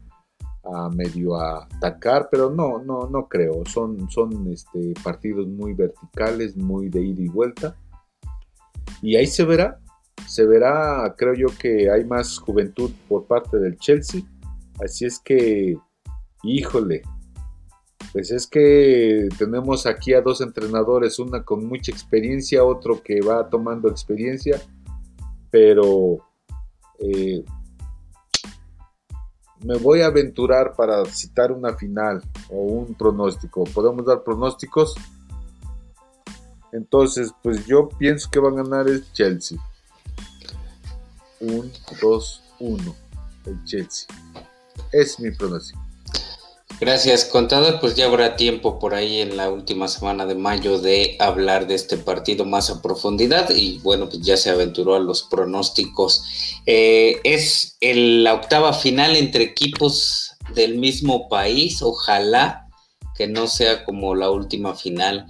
medio 0.95 1.37
a 1.37 1.65
atacar, 1.65 2.29
pero 2.31 2.51
no, 2.51 2.79
no, 2.83 3.09
no 3.09 3.29
creo. 3.29 3.65
Son, 3.67 4.11
son 4.11 4.51
este, 4.53 4.95
partidos 5.03 5.47
muy 5.47 5.73
verticales, 5.75 6.57
muy 6.57 6.89
de 6.89 7.03
ida 7.03 7.23
y 7.23 7.29
vuelta. 7.29 7.77
Y 9.03 9.17
ahí 9.17 9.27
se 9.27 9.45
verá, 9.45 9.79
se 10.27 10.47
verá, 10.47 11.15
creo 11.17 11.35
yo 11.35 11.47
que 11.59 11.91
hay 11.91 12.05
más 12.05 12.39
juventud 12.39 12.91
por 13.09 13.27
parte 13.27 13.59
del 13.59 13.77
Chelsea. 13.79 14.23
Así 14.81 15.05
es 15.07 15.19
que 15.19 15.79
Híjole, 16.49 17.03
pues 18.13 18.31
es 18.31 18.47
que 18.47 19.29
tenemos 19.37 19.85
aquí 19.85 20.15
a 20.15 20.21
dos 20.21 20.41
entrenadores, 20.41 21.19
una 21.19 21.43
con 21.43 21.67
mucha 21.67 21.91
experiencia, 21.91 22.65
otro 22.65 23.03
que 23.03 23.21
va 23.21 23.49
tomando 23.51 23.89
experiencia, 23.89 24.63
pero 25.51 26.19
eh, 27.01 27.43
me 29.67 29.77
voy 29.79 30.01
a 30.01 30.07
aventurar 30.07 30.75
para 30.77 31.05
citar 31.07 31.51
una 31.51 31.77
final 31.77 32.23
o 32.49 32.57
un 32.57 32.95
pronóstico. 32.95 33.65
¿Podemos 33.65 34.07
dar 34.07 34.23
pronósticos? 34.23 34.95
Entonces, 36.73 37.33
pues 37.43 37.67
yo 37.67 37.89
pienso 37.89 38.31
que 38.31 38.39
va 38.39 38.51
a 38.51 38.63
ganar 38.63 38.87
el 38.87 39.05
Chelsea. 39.13 39.59
Un, 41.41 41.73
dos, 42.01 42.45
uno. 42.61 42.95
El 43.45 43.63
Chelsea. 43.65 44.07
Es 44.93 45.19
mi 45.19 45.33
pronóstico. 45.33 45.86
Gracias, 46.79 47.25
contador. 47.25 47.81
Pues 47.81 47.95
ya 47.95 48.05
habrá 48.05 48.37
tiempo 48.37 48.79
por 48.79 48.95
ahí 48.95 49.21
en 49.21 49.39
la 49.39 49.49
última 49.51 49.89
semana 49.89 50.27
de 50.27 50.35
mayo 50.35 50.79
de 50.79 51.17
hablar 51.19 51.67
de 51.67 51.75
este 51.75 51.97
partido 51.97 52.45
más 52.45 52.69
a 52.69 52.83
profundidad 52.83 53.49
y 53.49 53.79
bueno, 53.79 54.11
pues 54.11 54.21
ya 54.21 54.37
se 54.37 54.51
aventuró 54.51 54.95
a 54.95 55.01
los 55.01 55.23
pronósticos. 55.23 56.25
Eh, 56.67 57.19
es 57.25 57.79
la 57.81 58.35
octava 58.35 58.75
final 58.75 59.17
entre 59.17 59.45
equipos 59.45 60.33
del 60.55 60.77
mismo 60.77 61.31
país. 61.31 61.81
Ojalá 61.81 62.67
que 63.17 63.27
no 63.27 63.47
sea 63.47 63.85
como 63.87 64.15
la 64.15 64.31
última 64.31 64.75
final 64.75 65.27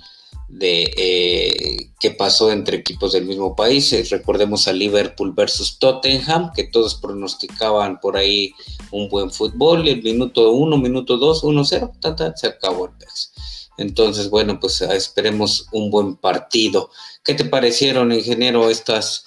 de 0.49 0.91
eh, 0.97 1.91
que 1.99 2.11
pasó 2.13 2.53
entre 2.53 2.79
equipos 2.79 3.13
del 3.13 3.27
mismo 3.27 3.57
país. 3.57 3.93
Eh, 3.93 4.07
recordemos 4.11 4.69
a 4.69 4.73
Liverpool 4.73 5.33
versus 5.35 5.79
Tottenham, 5.79 6.53
que 6.55 6.65
todos 6.65 6.95
pronosticaban 6.95 8.01
por 8.01 8.17
ahí 8.17 8.55
un 8.91 9.09
buen 9.09 9.31
fútbol. 9.31 9.89
El 9.89 10.03
minuto 10.03 10.51
1, 10.51 10.79
minuto 10.79 11.17
2, 11.17 11.43
1-0, 11.43 12.35
se 12.37 12.47
acabó 12.47 12.87
el 12.87 12.93
PEX. 12.93 13.33
Entonces, 13.79 14.31
bueno, 14.31 14.59
pues 14.59 14.81
esperemos 14.81 15.67
un 15.73 15.91
buen 15.91 16.17
partido. 16.17 16.91
¿Qué 17.23 17.35
te 17.35 17.45
parecieron, 17.45 18.13
ingeniero, 18.13 18.71
estas, 18.71 19.25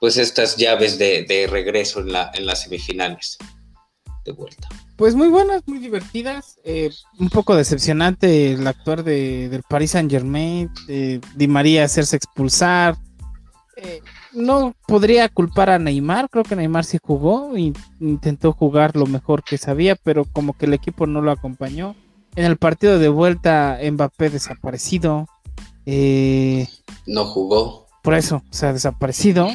pues 0.00 0.16
estas 0.16 0.56
llaves 0.56 0.98
de, 0.98 1.46
regreso 1.48 2.00
en, 2.00 2.12
la, 2.12 2.30
en 2.34 2.46
las 2.46 2.62
semifinales? 2.62 3.38
De 4.24 4.32
vuelta 4.32 4.68
pues 4.96 5.14
muy 5.14 5.28
buenas, 5.28 5.62
muy 5.66 5.78
divertidas. 5.78 6.58
Eh, 6.64 6.90
un 7.18 7.28
poco 7.28 7.56
decepcionante 7.56 8.52
el 8.52 8.66
actuar 8.66 9.04
de, 9.04 9.48
del 9.48 9.62
Paris 9.62 9.92
Saint 9.92 10.10
Germain, 10.10 10.70
Di 10.86 11.48
María 11.48 11.84
hacerse 11.84 12.16
expulsar. 12.16 12.96
Eh, 13.76 14.00
no 14.32 14.74
podría 14.86 15.28
culpar 15.28 15.70
a 15.70 15.78
Neymar, 15.78 16.28
creo 16.30 16.44
que 16.44 16.56
Neymar 16.56 16.84
sí 16.84 16.98
jugó, 17.02 17.56
e 17.56 17.72
intentó 18.00 18.52
jugar 18.52 18.96
lo 18.96 19.06
mejor 19.06 19.42
que 19.42 19.58
sabía, 19.58 19.96
pero 19.96 20.24
como 20.24 20.52
que 20.54 20.66
el 20.66 20.74
equipo 20.74 21.06
no 21.06 21.20
lo 21.20 21.30
acompañó. 21.30 21.94
En 22.34 22.44
el 22.44 22.56
partido 22.56 22.98
de 22.98 23.08
vuelta, 23.08 23.78
Mbappé 23.82 24.30
desaparecido. 24.30 25.26
Eh, 25.84 26.66
no 27.06 27.24
jugó. 27.24 27.88
Por 28.02 28.14
eso, 28.14 28.36
o 28.36 28.54
sea, 28.54 28.72
desaparecido. 28.72 29.48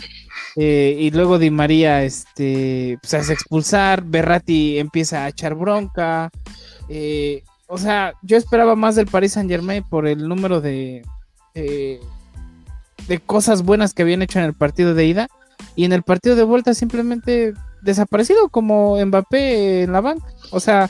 Eh, 0.59 0.97
y 0.99 1.11
luego 1.11 1.37
Di 1.37 1.51
María 1.51 2.03
este, 2.03 2.97
pues, 2.99 3.13
hace 3.13 3.33
expulsar, 3.33 4.03
Berratti 4.03 4.79
empieza 4.79 5.23
a 5.23 5.29
echar 5.29 5.53
bronca. 5.53 6.31
Eh, 6.89 7.43
o 7.67 7.77
sea, 7.77 8.13
yo 8.23 8.37
esperaba 8.37 8.75
más 8.75 8.95
del 8.95 9.05
Paris 9.05 9.33
Saint 9.33 9.51
Germain 9.51 9.83
por 9.87 10.07
el 10.07 10.27
número 10.27 10.59
de, 10.59 11.05
eh, 11.53 11.99
de 13.07 13.19
cosas 13.19 13.61
buenas 13.61 13.93
que 13.93 14.01
habían 14.01 14.23
hecho 14.23 14.39
en 14.39 14.45
el 14.45 14.55
partido 14.55 14.95
de 14.95 15.05
ida. 15.05 15.27
Y 15.75 15.85
en 15.85 15.93
el 15.93 16.01
partido 16.01 16.35
de 16.35 16.43
vuelta 16.43 16.73
simplemente 16.73 17.53
desaparecido 17.83 18.49
como 18.49 18.97
Mbappé 19.05 19.83
en 19.83 19.91
la 19.91 20.01
banca. 20.01 20.25
O 20.49 20.59
sea, 20.59 20.89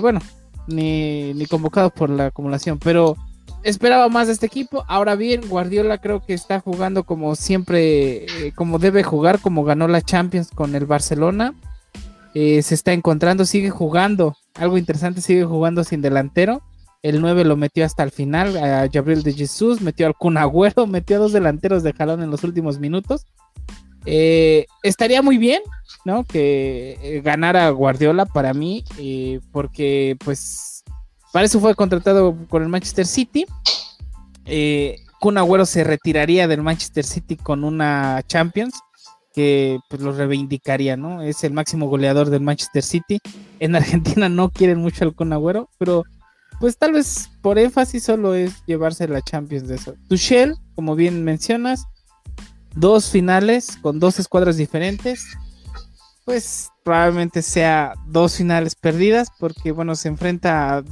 bueno, 0.00 0.20
ni, 0.66 1.34
ni 1.34 1.46
convocado 1.46 1.90
por 1.90 2.10
la 2.10 2.26
acumulación. 2.26 2.80
Pero 2.80 3.16
esperaba 3.66 4.08
más 4.08 4.28
de 4.28 4.32
este 4.32 4.46
equipo. 4.46 4.84
Ahora 4.86 5.16
bien, 5.16 5.42
Guardiola 5.48 5.98
creo 5.98 6.24
que 6.24 6.34
está 6.34 6.60
jugando 6.60 7.04
como 7.04 7.34
siempre, 7.34 8.24
eh, 8.24 8.52
como 8.54 8.78
debe 8.78 9.02
jugar, 9.02 9.40
como 9.40 9.64
ganó 9.64 9.88
la 9.88 10.02
Champions 10.02 10.50
con 10.54 10.74
el 10.76 10.86
Barcelona. 10.86 11.52
Eh, 12.34 12.62
se 12.62 12.74
está 12.74 12.92
encontrando, 12.92 13.44
sigue 13.44 13.70
jugando. 13.70 14.36
Algo 14.54 14.78
interesante, 14.78 15.20
sigue 15.20 15.44
jugando 15.44 15.82
sin 15.82 16.00
delantero. 16.00 16.62
El 17.02 17.20
9 17.20 17.44
lo 17.44 17.56
metió 17.56 17.84
hasta 17.84 18.04
el 18.04 18.12
final 18.12 18.56
a 18.56 18.86
Gabriel 18.86 19.22
de 19.22 19.32
Jesús, 19.32 19.80
metió 19.80 20.06
al 20.06 20.14
Kun 20.14 20.36
Agüero, 20.38 20.86
metió 20.86 21.16
a 21.16 21.20
dos 21.20 21.32
delanteros 21.32 21.82
de 21.82 21.92
jalón 21.92 22.22
en 22.22 22.30
los 22.30 22.44
últimos 22.44 22.78
minutos. 22.78 23.26
Eh, 24.04 24.66
estaría 24.84 25.22
muy 25.22 25.38
bien, 25.38 25.60
¿no? 26.04 26.22
Que 26.22 27.20
ganara 27.24 27.68
Guardiola 27.70 28.26
para 28.26 28.54
mí, 28.54 28.84
porque 29.50 30.16
pues 30.24 30.75
para 31.36 31.44
eso 31.44 31.60
fue 31.60 31.74
contratado 31.74 32.34
con 32.48 32.62
el 32.62 32.70
Manchester 32.70 33.06
City. 33.06 33.44
Eh, 34.46 34.96
Kun 35.20 35.36
Agüero 35.36 35.66
se 35.66 35.84
retiraría 35.84 36.48
del 36.48 36.62
Manchester 36.62 37.04
City 37.04 37.36
con 37.36 37.62
una 37.62 38.22
Champions. 38.26 38.80
que 39.34 39.78
pues, 39.90 40.00
lo 40.00 40.12
reivindicaría, 40.12 40.96
¿no? 40.96 41.20
Es 41.20 41.44
el 41.44 41.52
máximo 41.52 41.90
goleador 41.90 42.30
del 42.30 42.40
Manchester 42.40 42.82
City. 42.82 43.18
En 43.60 43.76
Argentina 43.76 44.30
no 44.30 44.48
quieren 44.48 44.78
mucho 44.78 45.04
al 45.04 45.14
Kun 45.14 45.34
Agüero, 45.34 45.68
pero 45.76 46.04
pues 46.58 46.78
tal 46.78 46.92
vez 46.92 47.28
por 47.42 47.58
énfasis 47.58 48.04
solo 48.04 48.34
es 48.34 48.64
llevarse 48.64 49.06
la 49.06 49.20
Champions 49.20 49.68
de 49.68 49.74
eso. 49.74 49.94
Tuchel, 50.08 50.56
como 50.74 50.94
bien 50.94 51.22
mencionas, 51.22 51.84
dos 52.74 53.10
finales 53.10 53.76
con 53.82 54.00
dos 54.00 54.18
escuadras 54.18 54.56
diferentes. 54.56 55.22
Pues 56.24 56.70
probablemente 56.82 57.42
sea 57.42 57.92
dos 58.06 58.36
finales 58.38 58.74
perdidas 58.74 59.28
porque 59.38 59.70
bueno, 59.70 59.94
se 59.96 60.08
enfrenta 60.08 60.78
a 60.78 60.84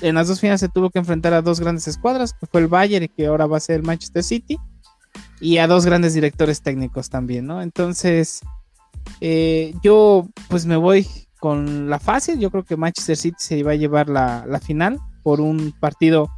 en 0.00 0.14
las 0.14 0.28
dos 0.28 0.40
finales 0.40 0.60
se 0.60 0.68
tuvo 0.68 0.90
que 0.90 0.98
enfrentar 0.98 1.32
a 1.34 1.42
dos 1.42 1.60
grandes 1.60 1.88
escuadras, 1.88 2.32
que 2.32 2.46
fue 2.46 2.60
el 2.60 2.68
Bayern 2.68 3.04
y 3.04 3.08
que 3.08 3.26
ahora 3.26 3.46
va 3.46 3.56
a 3.56 3.60
ser 3.60 3.76
el 3.76 3.82
Manchester 3.82 4.22
City, 4.22 4.58
y 5.40 5.58
a 5.58 5.66
dos 5.66 5.86
grandes 5.86 6.14
directores 6.14 6.62
técnicos 6.62 7.10
también, 7.10 7.46
¿no? 7.46 7.62
Entonces, 7.62 8.40
eh, 9.20 9.74
yo 9.82 10.28
pues 10.48 10.66
me 10.66 10.76
voy 10.76 11.06
con 11.38 11.88
la 11.88 11.98
fácil, 11.98 12.38
yo 12.38 12.50
creo 12.50 12.64
que 12.64 12.76
Manchester 12.76 13.16
City 13.16 13.36
se 13.38 13.62
va 13.62 13.72
a 13.72 13.76
llevar 13.76 14.08
la, 14.08 14.60
final 14.64 14.98
por 15.22 15.40
un 15.40 15.72
partido, 15.78 16.28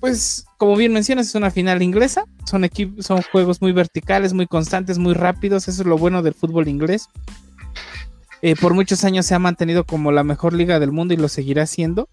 pues 0.00 0.46
como 0.58 0.76
bien 0.76 0.92
mencionas, 0.92 1.28
es 1.28 1.34
una 1.34 1.50
final 1.50 1.82
inglesa, 1.82 2.24
son, 2.44 2.68
son 3.00 3.22
juegos 3.30 3.60
muy 3.60 3.72
verticales, 3.72 4.32
muy 4.32 4.46
constantes, 4.46 4.98
muy 4.98 5.14
rápidos, 5.14 5.68
eso 5.68 5.82
es 5.82 5.88
lo 5.88 5.98
bueno 5.98 6.22
del 6.22 6.34
fútbol 6.34 6.68
inglés. 6.68 7.08
Eh, 8.42 8.56
por 8.60 8.74
muchos 8.74 9.04
años 9.04 9.24
se 9.24 9.34
ha 9.34 9.38
mantenido 9.38 9.84
como 9.84 10.12
la 10.12 10.22
mejor 10.22 10.52
liga 10.52 10.78
del 10.78 10.92
mundo 10.92 11.14
y 11.14 11.16
lo 11.16 11.28
seguirá 11.28 11.64
siendo 11.64 12.10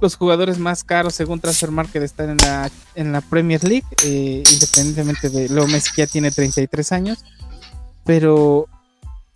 los 0.00 0.16
jugadores 0.16 0.58
más 0.58 0.84
caros 0.84 1.14
según 1.14 1.40
Transfer 1.40 1.70
Market 1.70 2.02
están 2.02 2.30
en 2.30 2.36
la, 2.38 2.70
en 2.94 3.12
la 3.12 3.20
Premier 3.20 3.62
League, 3.64 3.86
eh, 4.04 4.42
independientemente 4.52 5.30
de 5.30 5.48
Leo 5.48 5.66
Messi 5.66 5.92
que 5.94 6.02
ya 6.02 6.06
tiene 6.06 6.30
33 6.30 6.92
años, 6.92 7.24
pero 8.04 8.68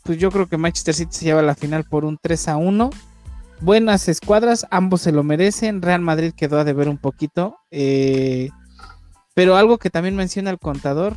pues 0.03 0.19
yo 0.19 0.31
creo 0.31 0.49
que 0.49 0.57
Manchester 0.57 0.95
City 0.95 1.13
se 1.13 1.25
lleva 1.27 1.43
la 1.43 1.55
final 1.55 1.85
por 1.85 2.05
un 2.05 2.19
3 2.21 2.49
a 2.49 2.57
1. 2.57 2.91
Buenas 3.61 4.09
escuadras, 4.09 4.67
ambos 4.71 5.03
se 5.03 5.13
lo 5.13 5.23
merecen. 5.23 5.83
Real 5.83 6.01
Madrid 6.01 6.33
quedó 6.37 6.59
a 6.59 6.65
deber 6.65 6.89
un 6.89 6.99
poquito. 6.99 7.57
Eh, 7.71 8.51
pero 9.35 9.57
algo 9.57 9.79
que 9.79 9.91
también 9.91 10.17
menciona 10.17 10.51
el 10.51 10.59
contador, 10.59 11.17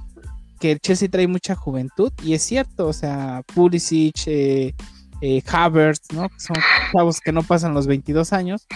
que 0.60 0.72
el 0.72 0.80
Chelsea 0.80 1.10
trae 1.10 1.28
mucha 1.28 1.56
juventud, 1.56 2.12
y 2.24 2.34
es 2.34 2.44
cierto, 2.44 2.88
o 2.88 2.94
sea, 2.94 3.44
Pulisic, 3.54 4.16
eh, 4.28 4.74
eh, 5.26 5.42
Havertz, 5.52 6.14
¿no? 6.14 6.30
Son 6.38 6.56
chavos 6.92 7.20
que 7.20 7.32
no 7.32 7.42
pasan 7.42 7.74
los 7.74 7.88
22 7.88 8.32
años. 8.32 8.68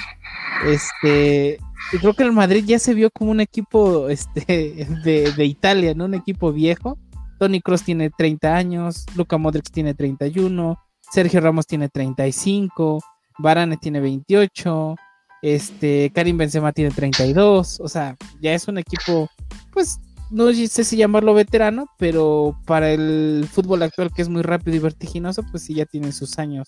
Este, 0.65 1.59
y 1.93 1.97
creo 1.99 2.15
que 2.15 2.23
el 2.23 2.31
Madrid 2.31 2.63
ya 2.65 2.79
se 2.79 2.95
vio 2.95 3.11
como 3.11 3.29
un 3.29 3.39
equipo 3.39 4.09
este, 4.09 4.87
de, 5.03 5.45
Italia, 5.45 5.93
¿no? 5.93 6.05
Un 6.05 6.15
equipo 6.15 6.51
viejo. 6.51 6.97
Tony 7.37 7.61
Cross 7.61 7.83
tiene 7.83 8.09
30 8.09 8.55
años, 8.55 9.05
Luca 9.15 9.37
Modric 9.37 9.69
tiene 9.69 9.93
31, 9.93 10.77
Sergio 11.11 11.39
Ramos 11.39 11.67
tiene 11.67 11.87
35, 11.87 12.99
Varane 13.37 13.77
tiene 13.77 14.01
28, 14.01 14.95
este, 15.41 16.11
Karim 16.13 16.37
Benzema 16.37 16.73
tiene 16.73 16.91
32, 16.91 17.79
o 17.79 17.87
sea, 17.87 18.17
ya 18.41 18.53
es 18.53 18.67
un 18.67 18.77
equipo, 18.77 19.29
pues, 19.71 19.99
no 20.29 20.53
sé 20.53 20.83
si 20.83 20.97
llamarlo 20.97 21.33
veterano, 21.33 21.87
pero 21.97 22.57
para 22.65 22.91
el 22.91 23.47
fútbol 23.51 23.83
actual 23.83 24.11
que 24.13 24.21
es 24.21 24.29
muy 24.29 24.41
rápido 24.41 24.77
y 24.77 24.79
vertiginoso, 24.79 25.43
pues 25.49 25.63
sí 25.63 25.73
ya 25.73 25.85
tienen 25.85 26.13
sus 26.13 26.37
años. 26.37 26.67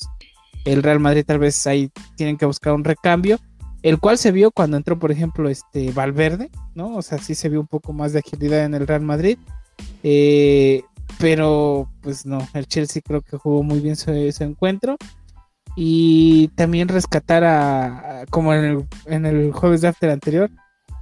El 0.66 0.84
Real 0.84 1.00
Madrid 1.00 1.24
tal 1.26 1.40
vez 1.40 1.66
ahí 1.68 1.92
tienen 2.16 2.38
que 2.38 2.46
buscar 2.46 2.74
un 2.74 2.84
recambio, 2.84 3.40
el 3.84 4.00
cual 4.00 4.18
se 4.18 4.32
vio 4.32 4.52
cuando 4.52 4.78
entró, 4.78 5.00
por 5.00 5.12
ejemplo, 5.12 5.50
este 5.50 5.92
Valverde, 5.92 6.50
¿no? 6.76 6.96
O 6.96 7.02
sea, 7.02 7.18
sí 7.18 7.36
se 7.36 7.50
vio 7.50 7.60
un 7.62 7.68
poco 7.68 7.94
más 7.94 8.14
de 8.14 8.20
agilidad 8.20 8.66
en 8.66 8.74
el 8.74 8.88
Real 8.88 9.02
Madrid. 9.02 9.38
Eh, 10.04 10.84
pero 11.20 11.90
pues 12.02 12.26
no, 12.26 12.48
el 12.54 12.68
Chelsea 12.68 13.02
creo 13.06 13.22
que 13.22 13.38
jugó 13.38 13.64
muy 13.64 13.80
bien 13.80 13.96
su, 13.96 14.12
encuentro. 14.12 14.98
Y 15.76 16.50
también 16.50 16.90
rescatar 16.90 17.44
a, 17.44 18.26
como 18.30 18.54
en 18.54 18.64
el, 18.66 18.86
en 19.06 19.26
el 19.26 19.52
jueves 19.52 19.82
de 19.82 19.88
after 19.88 20.10
anterior, 20.10 20.52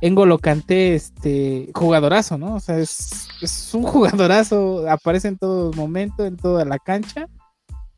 Engolo 0.01 0.37
Canté, 0.37 0.95
este, 0.95 1.69
jugadorazo, 1.73 2.37
¿no? 2.37 2.55
O 2.55 2.59
sea, 2.59 2.79
es, 2.79 3.27
un 3.73 3.83
jugadorazo, 3.83 4.89
aparece 4.89 5.27
en 5.27 5.37
todo 5.37 5.73
momento, 5.73 6.25
en 6.25 6.37
toda 6.37 6.65
la 6.65 6.79
cancha. 6.79 7.27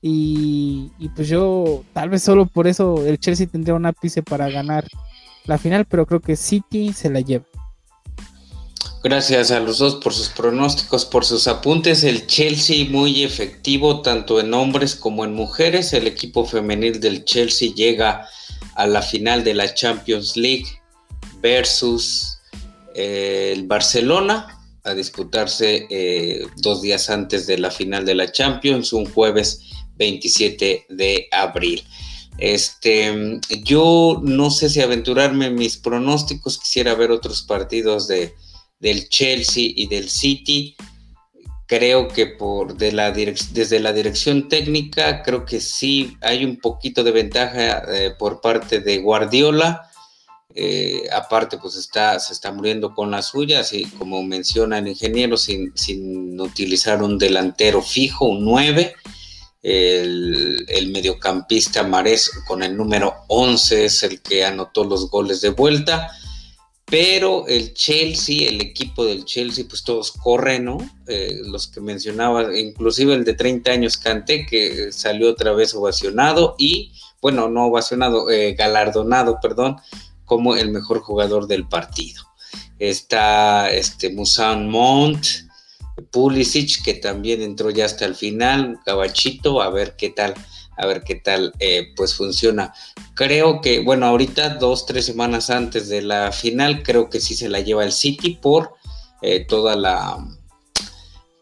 Y, 0.03 0.89
pues 1.15 1.27
yo, 1.29 1.83
tal 1.93 2.09
vez 2.09 2.23
solo 2.23 2.47
por 2.47 2.67
eso 2.67 3.05
el 3.05 3.19
Chelsea 3.19 3.45
tendría 3.45 3.75
un 3.75 3.85
ápice 3.85 4.23
para 4.23 4.49
ganar 4.49 4.87
la 5.45 5.59
final, 5.59 5.85
pero 5.85 6.07
creo 6.07 6.21
que 6.21 6.35
City 6.35 6.91
se 6.91 7.11
la 7.11 7.21
lleva. 7.21 7.45
Gracias 9.03 9.51
a 9.51 9.59
los 9.59 9.77
dos 9.77 9.95
por 9.95 10.13
sus 10.13 10.29
pronósticos, 10.29 11.05
por 11.05 11.23
sus 11.23 11.47
apuntes. 11.47 12.03
El 12.03 12.25
Chelsea 12.25 12.87
muy 12.89 13.23
efectivo 13.23 14.01
tanto 14.01 14.39
en 14.39 14.53
hombres 14.53 14.95
como 14.95 15.23
en 15.23 15.33
mujeres. 15.33 15.93
El 15.93 16.07
equipo 16.07 16.45
femenil 16.45 16.99
del 16.99 17.23
Chelsea 17.25 17.73
llega 17.73 18.27
a 18.75 18.87
la 18.87 19.01
final 19.01 19.43
de 19.43 19.53
la 19.55 19.73
Champions 19.73 20.37
League 20.37 20.80
versus 21.41 22.39
eh, 22.93 23.51
el 23.53 23.67
Barcelona 23.67 24.57
a 24.83 24.93
disputarse 24.93 25.87
eh, 25.89 26.47
dos 26.57 26.81
días 26.81 27.09
antes 27.09 27.45
de 27.47 27.57
la 27.57 27.71
final 27.71 28.05
de 28.05 28.15
la 28.15 28.31
Champions, 28.31 28.93
un 28.93 29.05
jueves 29.05 29.61
27 29.97 30.85
de 30.89 31.27
abril. 31.31 31.83
Este, 32.37 33.39
yo 33.63 34.19
no 34.23 34.49
sé 34.49 34.69
si 34.69 34.81
aventurarme 34.81 35.47
en 35.47 35.55
mis 35.55 35.77
pronósticos, 35.77 36.57
quisiera 36.57 36.95
ver 36.95 37.11
otros 37.11 37.43
partidos 37.43 38.07
de, 38.07 38.33
del 38.79 39.09
Chelsea 39.09 39.71
y 39.75 39.87
del 39.87 40.09
City. 40.09 40.75
Creo 41.67 42.07
que 42.07 42.25
por 42.25 42.75
de 42.75 42.91
la 42.91 43.11
desde 43.11 43.79
la 43.79 43.93
dirección 43.93 44.49
técnica, 44.49 45.21
creo 45.21 45.45
que 45.45 45.61
sí 45.61 46.17
hay 46.21 46.43
un 46.43 46.57
poquito 46.57 47.03
de 47.03 47.11
ventaja 47.11 47.83
eh, 47.87 48.13
por 48.17 48.41
parte 48.41 48.79
de 48.79 48.97
Guardiola 48.97 49.90
eh, 50.55 51.03
aparte, 51.11 51.57
pues 51.57 51.75
está, 51.75 52.19
se 52.19 52.33
está 52.33 52.51
muriendo 52.51 52.93
con 52.93 53.11
las 53.11 53.27
suyas 53.27 53.73
y 53.73 53.85
como 53.85 54.23
menciona 54.23 54.79
el 54.79 54.87
ingeniero, 54.87 55.37
sin, 55.37 55.71
utilizar 56.39 57.01
un 57.01 57.17
delantero 57.17 57.81
fijo, 57.81 58.25
un 58.25 58.43
9. 58.43 58.95
El, 59.63 60.89
mediocampista 60.91 61.83
Mares 61.83 62.31
con 62.47 62.63
el 62.63 62.75
número 62.75 63.13
11 63.27 63.85
es 63.85 64.03
el 64.03 64.21
que 64.21 64.43
anotó 64.43 64.83
los 64.83 65.09
goles 65.09 65.41
de 65.41 65.49
vuelta. 65.49 66.09
Pero 66.85 67.47
el 67.47 67.73
Chelsea, 67.73 68.49
el 68.49 68.59
equipo 68.59 69.05
del 69.05 69.23
Chelsea, 69.23 69.63
pues 69.69 69.83
todos 69.83 70.11
corren, 70.11 70.65
¿no? 70.65 70.77
Eh, 71.07 71.39
los 71.45 71.67
que 71.67 71.79
mencionaba, 71.79 72.57
inclusive 72.57 73.13
el 73.13 73.23
de 73.23 73.33
30 73.33 73.71
años 73.71 73.95
Canté, 73.95 74.45
que 74.45 74.91
salió 74.91 75.29
otra 75.29 75.53
vez 75.53 75.73
ovacionado 75.73 76.55
y, 76.57 76.91
bueno, 77.21 77.47
no 77.47 77.67
ovacionado, 77.67 78.29
eh, 78.29 78.55
galardonado, 78.55 79.39
perdón, 79.41 79.77
como 80.31 80.55
el 80.55 80.71
mejor 80.71 81.01
jugador 81.01 81.45
del 81.45 81.67
partido. 81.67 82.23
Está 82.79 83.69
este 83.69 84.11
Musan 84.11 84.69
Mont, 84.69 85.25
Pulisic, 86.09 86.81
que 86.85 86.93
también 86.93 87.41
entró 87.41 87.69
ya 87.69 87.83
hasta 87.83 88.05
el 88.05 88.15
final, 88.15 88.79
Cabachito, 88.85 89.61
a 89.61 89.69
ver 89.69 89.97
qué 89.97 90.09
tal, 90.09 90.33
a 90.77 90.85
ver 90.85 91.03
qué 91.03 91.15
tal 91.15 91.51
eh, 91.59 91.89
pues 91.97 92.15
funciona. 92.15 92.73
Creo 93.13 93.59
que, 93.59 93.81
bueno, 93.81 94.05
ahorita 94.05 94.55
dos, 94.55 94.85
tres 94.85 95.05
semanas 95.05 95.49
antes 95.49 95.89
de 95.89 96.01
la 96.01 96.31
final, 96.31 96.81
creo 96.81 97.09
que 97.09 97.19
sí 97.19 97.35
se 97.35 97.49
la 97.49 97.59
lleva 97.59 97.83
el 97.83 97.91
City 97.91 98.39
por 98.41 98.75
eh, 99.21 99.45
toda 99.45 99.75
la 99.75 100.17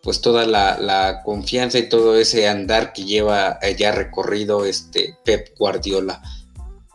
pues 0.01 0.21
toda 0.21 0.47
la, 0.47 0.79
la, 0.79 1.21
confianza 1.23 1.77
y 1.77 1.89
todo 1.89 2.17
ese 2.17 2.47
andar 2.47 2.93
que 2.93 3.03
lleva 3.03 3.59
eh, 3.61 3.75
ya 3.77 3.91
recorrido 3.91 4.65
este 4.65 5.15
Pep 5.23 5.55
Guardiola. 5.59 6.23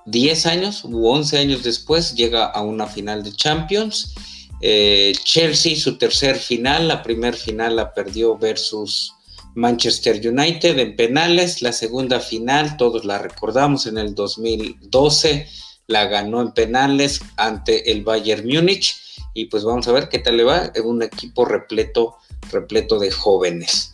10 0.06 0.46
años 0.46 0.84
u 0.84 1.06
11 1.06 1.38
años 1.38 1.62
después 1.62 2.14
llega 2.14 2.46
a 2.46 2.62
una 2.62 2.86
final 2.86 3.22
de 3.22 3.32
Champions. 3.32 4.14
Eh, 4.60 5.12
Chelsea, 5.24 5.76
su 5.76 5.98
tercer 5.98 6.36
final, 6.36 6.88
la 6.88 7.02
primer 7.02 7.34
final 7.34 7.76
la 7.76 7.92
perdió 7.92 8.36
versus 8.38 9.12
Manchester 9.54 10.16
United 10.26 10.78
en 10.78 10.96
penales, 10.96 11.62
la 11.62 11.72
segunda 11.72 12.18
final, 12.20 12.76
todos 12.76 13.04
la 13.04 13.18
recordamos, 13.18 13.86
en 13.86 13.98
el 13.98 14.14
2012 14.14 15.46
la 15.86 16.06
ganó 16.06 16.40
en 16.40 16.52
penales 16.52 17.20
ante 17.36 17.92
el 17.92 18.02
Bayern 18.02 18.46
Múnich 18.46 18.96
y 19.34 19.46
pues 19.46 19.64
vamos 19.64 19.86
a 19.86 19.92
ver 19.92 20.08
qué 20.08 20.18
tal 20.18 20.36
le 20.36 20.44
va, 20.44 20.72
un 20.82 21.02
equipo 21.02 21.44
repleto, 21.44 22.16
repleto 22.50 22.98
de 22.98 23.10
jóvenes. 23.10 23.92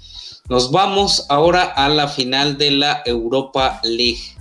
Nos 0.48 0.70
vamos 0.70 1.26
ahora 1.28 1.62
a 1.62 1.88
la 1.88 2.08
final 2.08 2.58
de 2.58 2.72
la 2.72 3.02
Europa 3.06 3.80
League 3.82 4.36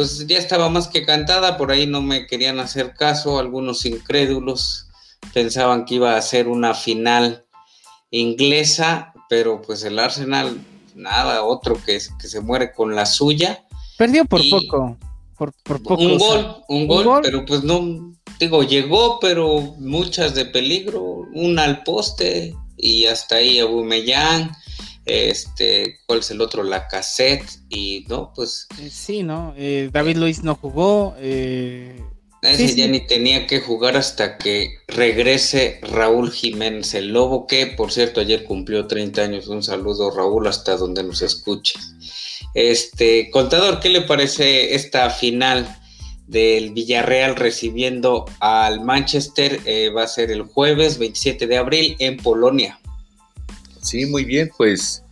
pues 0.00 0.26
ya 0.26 0.38
estaba 0.38 0.70
más 0.70 0.88
que 0.88 1.04
cantada, 1.04 1.58
por 1.58 1.70
ahí 1.70 1.86
no 1.86 2.00
me 2.00 2.26
querían 2.26 2.58
hacer 2.58 2.94
caso, 2.94 3.38
algunos 3.38 3.84
incrédulos 3.84 4.86
pensaban 5.34 5.84
que 5.84 5.96
iba 5.96 6.16
a 6.16 6.22
ser 6.22 6.48
una 6.48 6.72
final 6.72 7.44
inglesa, 8.10 9.12
pero 9.28 9.60
pues 9.60 9.84
el 9.84 9.98
Arsenal, 9.98 10.58
nada, 10.94 11.44
otro 11.44 11.74
que, 11.84 11.98
que 12.18 12.28
se 12.28 12.40
muere 12.40 12.72
con 12.72 12.96
la 12.96 13.04
suya. 13.04 13.66
Perdió 13.98 14.24
por 14.24 14.40
poco, 14.48 14.96
por, 15.36 15.52
poco. 15.62 15.96
Un 15.96 16.16
gol, 16.16 16.56
un, 16.68 16.86
gol, 16.86 17.20
pero 17.22 17.44
pues 17.44 17.62
no, 17.62 18.14
digo, 18.38 18.62
llegó, 18.62 19.20
pero 19.20 19.60
muchas 19.80 20.34
de 20.34 20.46
peligro, 20.46 21.26
una 21.34 21.64
al 21.64 21.82
poste 21.82 22.56
y 22.78 23.04
hasta 23.04 23.34
ahí 23.34 23.58
Aubameyang 23.58 24.50
este, 25.10 25.98
¿cuál 26.06 26.20
es 26.20 26.30
el 26.30 26.40
otro? 26.40 26.62
La 26.62 26.86
cassette, 26.86 27.44
y 27.68 28.04
no, 28.08 28.32
pues. 28.34 28.68
Eh, 28.80 28.90
sí, 28.90 29.22
¿no? 29.22 29.54
Eh, 29.56 29.90
David 29.92 30.16
Luis 30.16 30.42
no 30.42 30.54
jugó. 30.54 31.16
Eh, 31.18 32.00
ese 32.42 32.74
ya 32.74 32.86
ni 32.86 33.00
tenía 33.00 33.46
que 33.46 33.60
jugar 33.60 33.96
hasta 33.96 34.38
que 34.38 34.78
regrese 34.88 35.80
Raúl 35.82 36.30
Jiménez, 36.30 36.94
el 36.94 37.08
lobo, 37.08 37.46
que 37.46 37.66
por 37.66 37.92
cierto 37.92 38.20
ayer 38.20 38.44
cumplió 38.44 38.86
30 38.86 39.22
años. 39.22 39.48
Un 39.48 39.62
saludo, 39.62 40.10
Raúl, 40.10 40.46
hasta 40.46 40.76
donde 40.76 41.02
nos 41.02 41.22
escuche. 41.22 41.78
Este, 42.54 43.30
contador, 43.30 43.80
¿qué 43.80 43.90
le 43.90 44.00
parece 44.02 44.74
esta 44.74 45.10
final 45.10 45.76
del 46.26 46.70
Villarreal 46.70 47.36
recibiendo 47.36 48.24
al 48.40 48.80
Manchester? 48.80 49.60
va 49.94 50.04
a 50.04 50.08
ser 50.08 50.30
el 50.30 50.42
jueves 50.42 50.98
27 50.98 51.46
de 51.46 51.56
abril 51.58 51.96
en 51.98 52.16
Polonia. 52.16 52.79
Sí, 53.80 54.06
muy 54.06 54.24
bien, 54.24 54.50
pues 54.56 55.02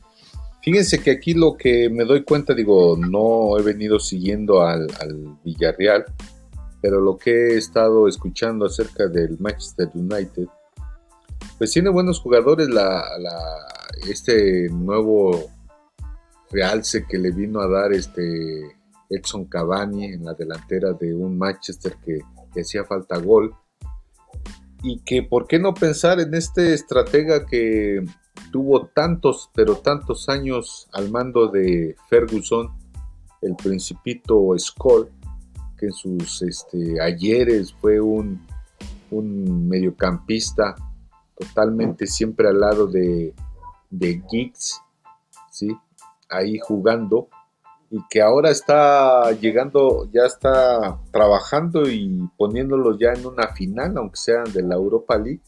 fíjense 0.63 0.99
que 1.01 1.11
aquí 1.11 1.33
lo 1.33 1.57
que 1.57 1.89
me 1.89 2.05
doy 2.05 2.23
cuenta, 2.25 2.55
digo, 2.55 2.97
no 2.97 3.59
he 3.59 3.63
venido 3.63 3.99
siguiendo 3.99 4.63
al, 4.63 4.89
Villarreal, 5.43 6.05
pero 6.83 7.01
lo 7.01 7.17
que 7.17 7.31
he 7.31 7.57
estado 7.57 8.07
escuchando 8.07 8.67
acerca 8.67 9.09
del 9.09 9.39
Manchester 9.39 9.89
United, 9.95 10.47
pues 11.57 11.73
tiene 11.73 11.89
buenos 11.89 12.21
jugadores 12.21 12.69
este 14.09 14.69
nuevo 14.71 15.51
realce 16.51 17.05
que 17.09 17.19
le 17.19 17.31
vino 17.31 17.61
a 17.61 17.69
dar 17.69 17.93
este 17.93 18.77
Edson 19.11 19.47
Cavani 19.47 20.05
en 20.05 20.25
la 20.25 20.35
delantera 20.35 20.93
de 20.93 21.15
un 21.15 21.39
Manchester 21.39 21.97
que, 22.05 22.21
que 22.53 22.61
hacía 22.61 22.85
falta 22.85 23.19
gol 23.19 23.55
y 24.83 25.01
que 25.01 25.23
por 25.23 25.47
qué 25.47 25.59
no 25.59 25.75
pensar 25.75 26.21
en 26.21 26.35
este 26.35 26.75
estratega 26.75 27.47
que 27.47 28.05
tuvo 28.53 28.87
tantos, 28.87 29.51
pero 29.55 29.77
tantos 29.77 30.29
años 30.29 30.89
al 30.93 31.11
mando 31.11 31.49
de 31.49 31.97
Ferguson, 32.09 32.71
el 33.43 33.55
principito 33.57 34.55
Skoll, 34.59 35.11
que 35.77 35.87
en 35.87 35.93
sus 35.93 36.43
este, 36.43 37.01
ayeres 37.01 37.73
fue 37.73 38.01
un, 38.01 38.47
un 39.11 39.69
mediocampista 39.69 40.75
totalmente 41.37 42.07
siempre 42.07 42.49
al 42.49 42.61
lado 42.61 42.87
de, 42.87 43.35
de 43.91 44.23
Giggs, 44.29 44.81
¿sí? 45.51 45.77
ahí 46.29 46.59
jugando, 46.59 47.29
y 47.91 47.99
que 48.11 48.21
ahora 48.21 48.51
está 48.51 49.31
llegando, 49.33 50.09
ya 50.13 50.27
está 50.27 50.99
trabajando 51.11 51.89
y 51.89 52.29
poniéndolo 52.37 52.99
ya 52.99 53.13
en 53.13 53.25
una 53.25 53.49
final, 53.49 53.97
aunque 53.97 54.17
sean 54.17 54.53
de 54.53 54.63
la 54.63 54.75
Europa 54.75 55.17
League, 55.17 55.41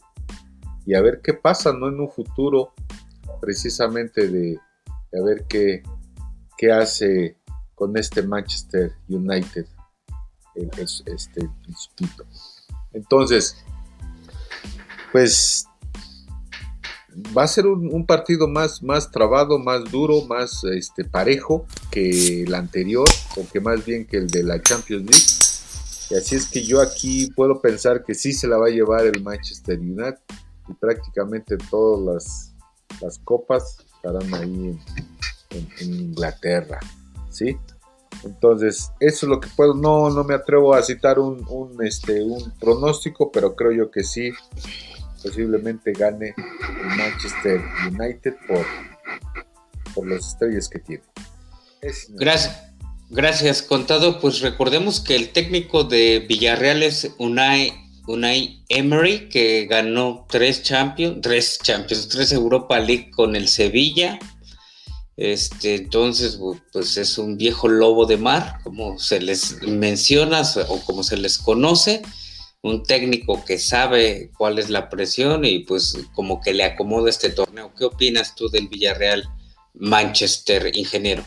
y 0.85 0.95
a 0.95 1.01
ver 1.01 1.21
qué 1.23 1.33
pasa, 1.33 1.73
¿no? 1.73 1.89
En 1.89 1.99
un 1.99 2.09
futuro, 2.09 2.73
precisamente 3.39 4.27
de, 4.27 4.57
a 4.87 5.23
ver 5.23 5.45
qué, 5.47 5.83
qué 6.57 6.71
hace 6.71 7.37
con 7.75 7.97
este 7.97 8.21
Manchester 8.23 8.93
United, 9.09 9.65
este 11.05 11.49
principito. 11.63 12.25
Entonces, 12.93 13.63
pues 15.11 15.65
va 17.35 17.43
a 17.43 17.47
ser 17.47 17.67
un, 17.67 18.05
partido 18.05 18.47
más, 18.47 18.81
más 18.81 19.11
trabado, 19.11 19.59
más 19.59 19.89
duro, 19.91 20.21
más 20.25 20.63
este, 20.63 21.03
parejo 21.03 21.65
que 21.89 22.43
el 22.43 22.53
anterior, 22.53 23.07
o 23.37 23.47
que 23.51 23.59
más 23.59 23.85
bien 23.85 24.05
que 24.05 24.17
el 24.17 24.27
de 24.27 24.43
la 24.43 24.61
Champions 24.61 25.03
League. 25.03 25.25
Y 26.09 26.15
así 26.15 26.35
es 26.35 26.47
que 26.47 26.63
yo 26.63 26.81
aquí 26.81 27.31
puedo 27.35 27.61
pensar 27.61 28.03
que 28.03 28.13
sí 28.13 28.33
se 28.33 28.47
la 28.47 28.57
va 28.57 28.67
a 28.67 28.71
llevar 28.71 29.05
el 29.05 29.23
Manchester 29.23 29.79
United 29.79 30.19
y 30.67 30.73
prácticamente 30.73 31.57
todas 31.69 32.53
las, 33.01 33.19
copas 33.23 33.77
estarán 33.95 34.33
ahí 34.33 34.79
en, 35.49 35.67
Inglaterra, 35.81 36.79
¿sí? 37.29 37.57
Entonces, 38.23 38.91
eso 38.99 39.25
es 39.25 39.29
lo 39.29 39.39
que 39.39 39.49
puedo, 39.55 39.73
no, 39.73 40.09
no 40.09 40.23
me 40.23 40.35
atrevo 40.35 40.73
a 40.73 40.83
citar 40.83 41.17
un, 41.19 41.45
este, 41.83 42.23
un 42.23 42.51
pronóstico, 42.59 43.31
pero 43.31 43.55
creo 43.55 43.71
yo 43.71 43.91
que 43.91 44.03
sí, 44.03 44.31
posiblemente 45.23 45.91
gane 45.93 46.35
el 46.37 46.97
Manchester 46.97 47.61
United 47.89 48.35
por, 48.47 48.65
por 49.95 50.07
las 50.07 50.27
estrellas 50.27 50.69
que 50.69 50.79
tiene. 50.79 51.03
Gracias. 52.09 52.71
Gracias, 53.13 53.61
contado. 53.61 54.21
Pues 54.21 54.39
recordemos 54.39 55.01
que 55.01 55.17
el 55.17 55.33
técnico 55.33 55.83
de 55.83 56.25
Villarreal 56.29 56.81
es 56.81 57.13
Unai 57.17 57.73
Unai 58.07 58.63
Emery, 58.69 59.29
que 59.29 59.65
ganó 59.67 60.25
tres 60.29 60.63
Champions, 60.63 61.19
tres 61.21 61.59
Champions, 61.61 62.07
tres 62.07 62.31
Europa 62.31 62.79
League 62.79 63.11
con 63.11 63.35
el 63.35 63.47
Sevilla. 63.47 64.19
Este, 65.17 65.75
entonces, 65.75 66.39
pues 66.71 66.97
es 66.97 67.17
un 67.17 67.37
viejo 67.37 67.67
lobo 67.67 68.05
de 68.05 68.17
mar, 68.17 68.57
como 68.63 68.97
se 68.97 69.21
les 69.21 69.61
menciona 69.61 70.41
o 70.67 70.79
como 70.81 71.03
se 71.03 71.17
les 71.17 71.37
conoce, 71.37 72.01
un 72.63 72.83
técnico 72.83 73.43
que 73.45 73.59
sabe 73.59 74.31
cuál 74.37 74.59
es 74.59 74.69
la 74.69 74.89
presión 74.89 75.45
y 75.45 75.59
pues 75.59 75.97
como 76.13 76.41
que 76.41 76.53
le 76.53 76.63
acomoda 76.63 77.09
este 77.09 77.29
torneo. 77.29 77.73
¿Qué 77.77 77.85
opinas 77.85 78.35
tú 78.35 78.49
del 78.49 78.67
Villarreal 78.67 79.27
Manchester, 79.73 80.71
ingeniero? 80.75 81.23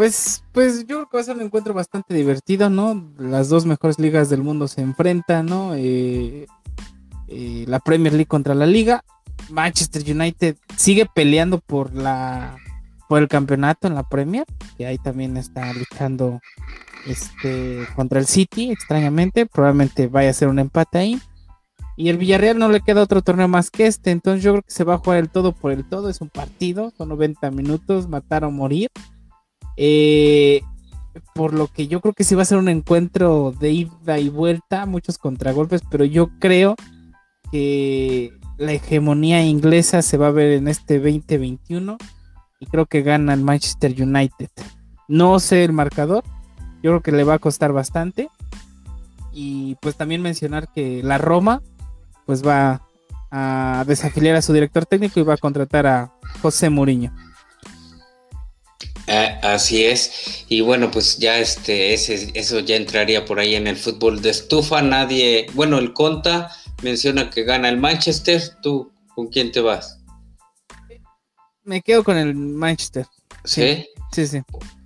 Pues, 0.00 0.44
pues 0.52 0.86
yo 0.86 0.96
creo 0.96 1.08
que 1.10 1.16
va 1.18 1.20
a 1.20 1.24
ser 1.24 1.36
un 1.36 1.42
encuentro 1.42 1.74
bastante 1.74 2.14
divertido, 2.14 2.70
¿no? 2.70 3.12
Las 3.18 3.50
dos 3.50 3.66
mejores 3.66 3.98
ligas 3.98 4.30
del 4.30 4.42
mundo 4.42 4.66
se 4.66 4.80
enfrentan, 4.80 5.44
¿no? 5.44 5.74
Eh, 5.74 6.46
eh, 7.28 7.64
la 7.68 7.80
Premier 7.80 8.14
League 8.14 8.24
contra 8.24 8.54
la 8.54 8.64
Liga. 8.64 9.04
Manchester 9.50 10.02
United 10.10 10.56
sigue 10.74 11.06
peleando 11.14 11.60
por 11.60 11.94
la 11.94 12.56
por 13.10 13.20
el 13.20 13.28
campeonato 13.28 13.88
en 13.88 13.94
la 13.94 14.08
Premier, 14.08 14.46
que 14.78 14.86
ahí 14.86 14.96
también 14.96 15.36
está 15.36 15.70
luchando 15.74 16.40
este 17.06 17.86
contra 17.94 18.20
el 18.20 18.26
City, 18.26 18.70
extrañamente, 18.70 19.44
probablemente 19.44 20.06
vaya 20.06 20.30
a 20.30 20.32
ser 20.32 20.48
un 20.48 20.60
empate 20.60 20.96
ahí. 20.96 21.20
Y 21.98 22.08
el 22.08 22.16
Villarreal 22.16 22.58
no 22.58 22.70
le 22.70 22.80
queda 22.80 23.02
otro 23.02 23.20
torneo 23.20 23.48
más 23.48 23.70
que 23.70 23.86
este, 23.86 24.12
entonces 24.12 24.42
yo 24.42 24.52
creo 24.52 24.62
que 24.62 24.70
se 24.70 24.84
va 24.84 24.94
a 24.94 24.98
jugar 24.98 25.18
el 25.18 25.28
todo 25.28 25.52
por 25.52 25.72
el 25.72 25.86
todo, 25.86 26.08
es 26.08 26.22
un 26.22 26.30
partido, 26.30 26.90
son 26.96 27.10
90 27.10 27.50
minutos, 27.50 28.08
matar 28.08 28.44
o 28.44 28.50
morir. 28.50 28.88
Eh, 29.82 30.60
por 31.34 31.54
lo 31.54 31.68
que 31.68 31.88
yo 31.88 32.02
creo 32.02 32.12
que 32.12 32.22
sí 32.22 32.34
va 32.34 32.42
a 32.42 32.44
ser 32.44 32.58
un 32.58 32.68
encuentro 32.68 33.54
de 33.58 33.70
ida 33.70 34.18
y 34.18 34.28
vuelta, 34.28 34.84
muchos 34.84 35.16
contragolpes, 35.16 35.80
pero 35.90 36.04
yo 36.04 36.28
creo 36.38 36.76
que 37.50 38.30
la 38.58 38.72
hegemonía 38.72 39.42
inglesa 39.42 40.02
se 40.02 40.18
va 40.18 40.26
a 40.26 40.32
ver 40.32 40.52
en 40.52 40.68
este 40.68 40.98
2021 40.98 41.96
y 42.60 42.66
creo 42.66 42.84
que 42.84 43.00
gana 43.00 43.32
el 43.32 43.40
Manchester 43.40 43.90
United. 43.90 44.50
No 45.08 45.40
sé 45.40 45.64
el 45.64 45.72
marcador, 45.72 46.24
yo 46.82 46.90
creo 46.90 47.00
que 47.00 47.12
le 47.12 47.24
va 47.24 47.34
a 47.34 47.38
costar 47.38 47.72
bastante. 47.72 48.28
Y 49.32 49.76
pues 49.76 49.96
también 49.96 50.20
mencionar 50.20 50.68
que 50.70 51.02
la 51.02 51.16
Roma 51.16 51.62
pues 52.26 52.46
va 52.46 52.82
a 53.30 53.84
desafiliar 53.86 54.36
a 54.36 54.42
su 54.42 54.52
director 54.52 54.84
técnico 54.84 55.20
y 55.20 55.22
va 55.22 55.34
a 55.34 55.38
contratar 55.38 55.86
a 55.86 56.12
José 56.42 56.68
Mourinho. 56.68 57.12
Así 59.42 59.84
es. 59.84 60.44
Y 60.48 60.60
bueno, 60.60 60.90
pues 60.90 61.18
ya 61.18 61.38
este, 61.38 61.94
ese, 61.94 62.30
eso 62.34 62.60
ya 62.60 62.76
entraría 62.76 63.24
por 63.24 63.40
ahí 63.40 63.54
en 63.56 63.66
el 63.66 63.76
fútbol 63.76 64.22
de 64.22 64.30
estufa. 64.30 64.82
Nadie, 64.82 65.46
bueno, 65.54 65.78
el 65.78 65.92
Conta 65.92 66.50
menciona 66.82 67.28
que 67.30 67.42
gana 67.42 67.68
el 67.68 67.76
Manchester. 67.76 68.40
¿Tú 68.62 68.92
con 69.14 69.28
quién 69.28 69.50
te 69.50 69.60
vas? 69.60 69.98
Me 71.64 71.82
quedo 71.82 72.04
con 72.04 72.16
el 72.16 72.34
Manchester. 72.34 73.06
¿Sí? 73.44 73.86
Sí, 74.12 74.26
sí. 74.26 74.38
Sí, 74.38 74.79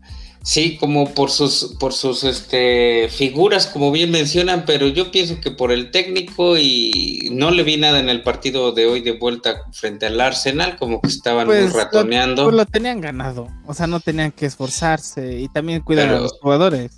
como 0.78 1.14
por 1.14 1.30
sus, 1.30 1.76
por 1.80 1.94
sus 1.94 2.22
este, 2.22 3.08
figuras, 3.08 3.66
como 3.66 3.90
bien 3.90 4.10
mencionan, 4.10 4.64
pero 4.66 4.86
yo 4.88 5.10
pienso 5.10 5.40
que 5.40 5.50
por 5.50 5.72
el 5.72 5.90
técnico 5.90 6.58
y 6.58 7.30
no 7.32 7.50
le 7.50 7.62
vi 7.62 7.78
nada 7.78 7.98
en 7.98 8.10
el 8.10 8.22
partido 8.22 8.72
de 8.72 8.86
hoy 8.86 9.00
de 9.00 9.12
vuelta 9.12 9.62
frente 9.72 10.06
al 10.06 10.20
Arsenal, 10.20 10.76
como 10.76 11.00
que 11.00 11.08
estaban 11.08 11.46
muy 11.46 11.56
pues, 11.56 11.72
ratoneando. 11.72 12.42
Lo, 12.42 12.50
pues 12.50 12.56
lo 12.56 12.66
tenían 12.66 13.00
ganado, 13.00 13.48
o 13.66 13.72
sea, 13.72 13.86
no 13.86 14.00
tenían 14.00 14.32
que 14.32 14.44
esforzarse 14.46 15.40
y 15.40 15.48
también 15.48 15.80
cuidar 15.80 16.10
a 16.10 16.20
los 16.20 16.38
jugadores. 16.38 16.92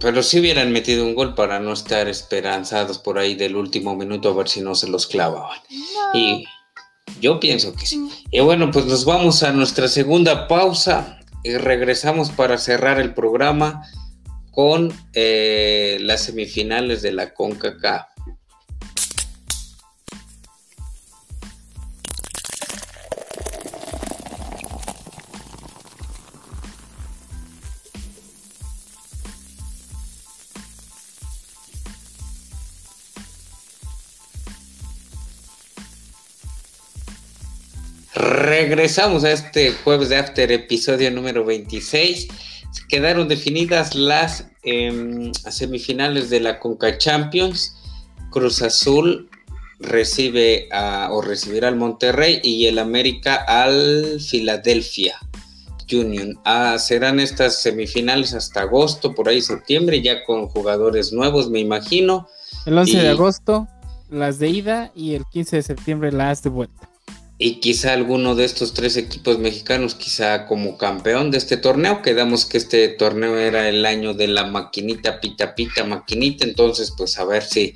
Pero 0.00 0.22
si 0.22 0.40
hubieran 0.40 0.72
metido 0.72 1.04
un 1.04 1.14
gol 1.14 1.34
para 1.34 1.60
no 1.60 1.72
estar 1.72 2.08
esperanzados 2.08 2.98
por 2.98 3.18
ahí 3.18 3.34
del 3.36 3.56
último 3.56 3.94
minuto 3.96 4.30
a 4.30 4.34
ver 4.34 4.48
si 4.48 4.60
no 4.60 4.74
se 4.74 4.88
los 4.88 5.06
clavaban. 5.06 5.58
Y 6.14 6.44
yo 7.20 7.40
pienso 7.40 7.74
que 7.74 7.86
sí. 7.86 8.08
Y 8.30 8.40
bueno, 8.40 8.70
pues 8.70 8.86
nos 8.86 9.04
vamos 9.04 9.42
a 9.42 9.52
nuestra 9.52 9.88
segunda 9.88 10.46
pausa 10.46 11.18
y 11.42 11.56
regresamos 11.56 12.30
para 12.30 12.58
cerrar 12.58 13.00
el 13.00 13.14
programa 13.14 13.82
con 14.50 14.92
eh, 15.12 15.98
las 16.00 16.22
semifinales 16.22 17.02
de 17.02 17.12
la 17.12 17.32
CONCACAF. 17.32 18.17
Regresamos 38.60 39.22
a 39.22 39.30
este 39.30 39.70
jueves 39.70 40.08
de 40.08 40.16
After, 40.16 40.50
episodio 40.50 41.12
número 41.12 41.44
26. 41.44 42.26
Quedaron 42.88 43.28
definidas 43.28 43.94
las 43.94 44.50
em, 44.64 45.32
semifinales 45.32 46.28
de 46.28 46.40
la 46.40 46.58
Conca 46.58 46.98
Champions. 46.98 47.76
Cruz 48.30 48.60
Azul 48.62 49.30
recibe 49.78 50.68
a, 50.72 51.08
o 51.12 51.22
recibirá 51.22 51.68
al 51.68 51.76
Monterrey 51.76 52.40
y 52.42 52.66
el 52.66 52.80
América 52.80 53.36
al 53.46 54.18
Philadelphia 54.28 55.16
Union. 55.92 56.36
Ah, 56.44 56.80
serán 56.80 57.20
estas 57.20 57.62
semifinales 57.62 58.34
hasta 58.34 58.62
agosto, 58.62 59.14
por 59.14 59.28
ahí 59.28 59.40
septiembre, 59.40 60.02
ya 60.02 60.24
con 60.24 60.48
jugadores 60.48 61.12
nuevos, 61.12 61.48
me 61.48 61.60
imagino. 61.60 62.26
El 62.66 62.76
11 62.76 63.02
de 63.02 63.08
agosto, 63.08 63.68
las 64.10 64.40
de 64.40 64.48
ida 64.48 64.90
y 64.96 65.14
el 65.14 65.24
15 65.26 65.54
de 65.54 65.62
septiembre 65.62 66.10
las 66.10 66.42
de 66.42 66.50
vuelta 66.50 66.88
y 67.40 67.60
quizá 67.60 67.92
alguno 67.92 68.34
de 68.34 68.44
estos 68.44 68.74
tres 68.74 68.96
equipos 68.96 69.38
mexicanos, 69.38 69.94
quizá 69.94 70.44
como 70.46 70.76
campeón 70.76 71.30
de 71.30 71.38
este 71.38 71.56
torneo. 71.56 72.02
Quedamos 72.02 72.44
que 72.46 72.58
este 72.58 72.88
torneo 72.88 73.38
era 73.38 73.68
el 73.68 73.86
año 73.86 74.12
de 74.12 74.26
la 74.26 74.44
maquinita, 74.44 75.20
pita, 75.20 75.54
pita, 75.54 75.84
maquinita. 75.84 76.44
Entonces, 76.44 76.92
pues 76.96 77.16
a 77.16 77.24
ver 77.24 77.44
si, 77.44 77.74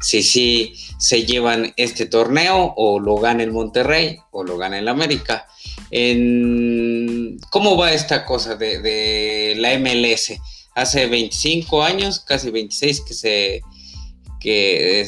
si, 0.00 0.22
si 0.22 0.74
se 0.98 1.26
llevan 1.26 1.74
este 1.76 2.06
torneo 2.06 2.72
o 2.74 3.00
lo 3.00 3.16
gana 3.16 3.42
el 3.42 3.52
Monterrey 3.52 4.18
o 4.30 4.44
lo 4.44 4.56
gana 4.56 4.78
el 4.78 4.88
América. 4.88 5.46
¿Cómo 7.50 7.76
va 7.76 7.92
esta 7.92 8.24
cosa 8.24 8.56
de, 8.56 9.54
la 9.58 9.78
MLS? 9.78 10.40
Hace 10.74 11.06
25 11.06 11.82
años, 11.82 12.20
casi 12.20 12.50
26, 12.50 13.02
que 13.02 13.12
se 13.12 13.60
que 14.40 15.06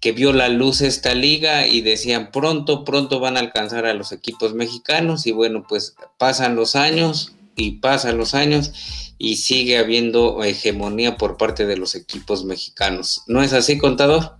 que 0.00 0.12
vio 0.12 0.32
la 0.32 0.48
luz 0.48 0.80
esta 0.80 1.14
liga 1.14 1.66
y 1.66 1.82
decían 1.82 2.30
pronto, 2.32 2.84
pronto 2.84 3.20
van 3.20 3.36
a 3.36 3.40
alcanzar 3.40 3.84
a 3.84 3.94
los 3.94 4.12
equipos 4.12 4.54
mexicanos 4.54 5.26
y 5.26 5.32
bueno, 5.32 5.64
pues 5.68 5.94
pasan 6.18 6.56
los 6.56 6.74
años 6.74 7.34
y 7.54 7.72
pasan 7.72 8.16
los 8.16 8.34
años 8.34 8.72
y 9.18 9.36
sigue 9.36 9.76
habiendo 9.76 10.42
hegemonía 10.42 11.18
por 11.18 11.36
parte 11.36 11.66
de 11.66 11.76
los 11.76 11.94
equipos 11.94 12.44
mexicanos. 12.46 13.22
¿No 13.26 13.42
es 13.42 13.52
así, 13.52 13.76
contador? 13.76 14.36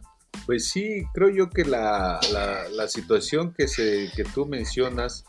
Pues 0.47 0.69
sí, 0.69 1.03
creo 1.13 1.29
yo 1.29 1.51
que 1.51 1.65
la, 1.65 2.19
la, 2.73 2.89
situación 2.89 3.53
que, 3.53 3.69
se, 3.69 4.11
que 4.17 4.25
tú 4.25 4.47
mencionas, 4.47 5.25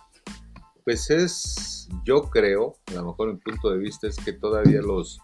pues 0.86 1.10
es, 1.10 1.90
yo 2.06 2.30
creo, 2.30 2.78
a 2.88 2.94
lo 2.94 3.08
mejor 3.08 3.34
mi 3.34 3.40
punto 3.40 3.70
de 3.72 3.80
vista 3.80 4.08
es 4.08 4.16
que 4.16 4.32
todavía 4.32 4.82
los, 4.82 5.20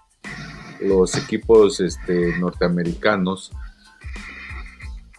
los 0.82 1.16
equipos 1.16 1.80
este, 1.80 2.38
norteamericanos, 2.38 3.52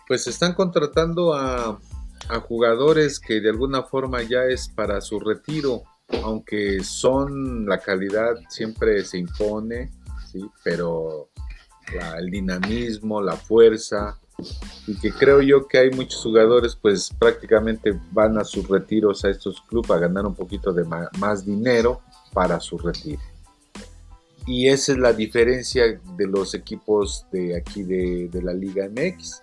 pues 0.09 0.27
están 0.27 0.55
contratando 0.55 1.35
a, 1.35 1.79
jugadores 2.47 3.21
que 3.21 3.41
de 3.41 3.49
alguna 3.49 3.85
forma 3.85 4.23
ya 4.23 4.45
es 4.45 4.69
para 4.69 5.01
su 5.01 5.19
retiro, 5.19 5.85
aunque 6.23 6.83
son 6.83 7.65
la 7.65 7.79
calidad 7.79 8.35
siempre 8.51 9.03
se 9.05 9.19
impone, 9.19 9.91
¿sí? 10.31 10.45
pero 10.63 11.31
el 12.19 12.29
dinamismo, 12.29 13.23
la 13.23 13.37
fuerza, 13.37 14.19
y 14.87 14.99
que 14.99 15.11
creo 15.13 15.41
yo 15.41 15.67
que 15.67 15.79
hay 15.79 15.91
muchos 15.91 16.23
jugadores 16.23 16.77
pues 16.77 17.11
prácticamente 17.19 17.99
van 18.13 18.37
a 18.37 18.45
sus 18.45 18.69
retiros 18.69 19.25
a 19.25 19.31
estos 19.31 19.63
clubes 19.63 19.91
a 19.91 19.99
ganar 19.99 20.27
un 20.27 20.35
poquito 20.35 20.73
de 20.73 20.85
más 20.85 21.47
dinero 21.47 22.03
para 22.35 22.61
su 22.61 22.77
retiro. 22.77 23.23
Y 24.47 24.69
esa 24.69 24.93
es 24.93 24.99
la 24.99 25.13
diferencia 25.13 25.99
de 26.17 26.27
los 26.27 26.55
equipos 26.55 27.27
de 27.33 27.57
aquí 27.57 27.85
de, 27.85 28.29
de 28.31 28.43
la 28.43 28.53
Liga 28.53 28.89
MX 28.89 29.41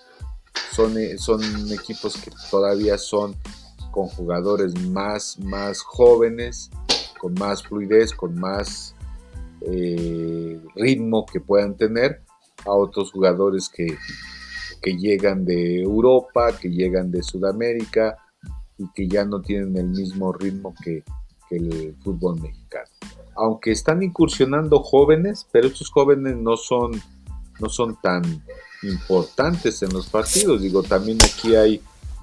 son, 0.72 0.98
eh, 0.98 1.18
son 1.18 1.42
equipos 1.72 2.18
que 2.18 2.32
todavía 2.50 2.98
son 2.98 3.36
con 3.92 4.08
jugadores 4.08 4.74
más, 4.90 5.40
más 5.40 5.82
jóvenes, 5.82 6.70
con 7.20 7.34
más 7.36 7.64
fluidez, 7.64 8.14
con 8.14 8.36
más 8.36 8.94
eh, 9.62 10.60
ritmo 10.76 11.26
que 11.26 11.40
puedan 11.40 11.76
tener 11.76 12.22
a 12.66 12.72
otros 12.72 13.12
jugadores 13.12 13.70
que, 13.70 13.98
que 14.82 14.98
llegan 14.98 15.46
de 15.46 15.82
Europa, 15.82 16.58
que 16.60 16.70
llegan 16.70 17.10
de 17.10 17.24
Sudamérica 17.24 18.18
y 18.78 18.86
que 18.94 19.08
ya 19.08 19.24
no 19.24 19.42
tienen 19.42 19.78
el 19.78 19.88
mismo 19.88 20.34
ritmo 20.34 20.76
que, 20.84 21.04
que 21.50 21.56
el 21.56 21.96
fútbol 22.04 22.42
mexicano. 22.42 22.90
Aunque 23.36 23.72
están 23.72 24.04
incursionando 24.04 24.80
jóvenes, 24.80 25.48
pero 25.52 25.68
estos 25.68 25.90
jóvenes 25.90 26.36
no 26.38 26.58
son, 26.58 26.92
no 27.60 27.70
son 27.70 28.00
tan, 28.02 28.24
importantes 28.90 29.82
en 29.84 29.94
los 29.94 30.08
partidos. 30.08 30.62
Digo, 30.62 30.84
también 30.84 31.18
aquí 31.24 31.56
hay 31.56 31.82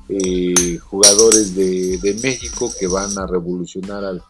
eh, 0.08 0.78
jugadores 0.78 1.54
de, 1.54 2.16
México 2.22 2.70
que 2.78 2.86
van 2.86 3.16
a 3.18 3.26
revolucionar 3.26 4.04
al, 4.04 4.22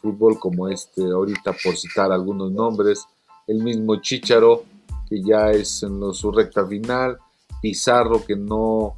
fútbol, 0.00 0.38
como 0.38 0.68
este, 0.68 1.02
ahorita 1.02 1.54
por 1.64 1.76
citar 1.76 2.12
algunos 2.12 2.52
nombres, 2.52 3.04
el 3.46 3.62
mismo 3.62 3.96
Chicharo, 4.00 4.64
que 5.08 5.22
ya 5.22 5.50
es 5.50 5.82
en 5.82 6.12
su 6.12 6.30
recta 6.30 6.66
final, 6.66 7.16
Pizarro, 7.62 8.24
que 8.24 8.36
no 8.36 8.96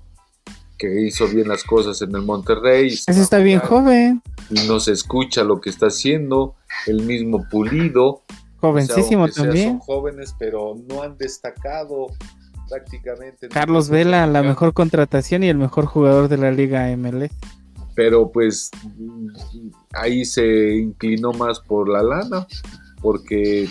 que 0.82 1.06
hizo 1.06 1.28
bien 1.28 1.46
las 1.46 1.62
cosas 1.62 2.02
en 2.02 2.14
el 2.16 2.22
Monterrey. 2.22 2.88
Ese 2.88 3.20
está 3.20 3.38
bien 3.38 3.60
joven. 3.60 4.20
Y 4.50 4.66
no 4.66 4.80
se 4.80 4.90
escucha 4.90 5.44
lo 5.44 5.60
que 5.60 5.70
está 5.70 5.86
haciendo. 5.86 6.56
El 6.86 7.02
mismo 7.02 7.46
Pulido. 7.48 8.22
Jovencísimo 8.60 9.28
también. 9.28 9.70
son 9.70 9.78
jóvenes, 9.78 10.34
pero 10.36 10.74
no 10.88 11.02
han 11.02 11.16
destacado 11.16 12.08
prácticamente. 12.68 13.48
Carlos 13.48 13.88
Vela, 13.88 14.26
la 14.26 14.42
mejor 14.42 14.72
contratación 14.72 15.42
y 15.42 15.48
el 15.48 15.58
mejor 15.58 15.86
jugador 15.86 16.28
de 16.28 16.38
la 16.38 16.50
Liga 16.50 16.94
MLS. 16.96 17.30
Pero 17.94 18.30
pues 18.30 18.70
ahí 19.92 20.24
se 20.24 20.76
inclinó 20.76 21.32
más 21.32 21.60
por 21.60 21.88
la 21.88 22.02
lana, 22.02 22.46
porque 23.00 23.68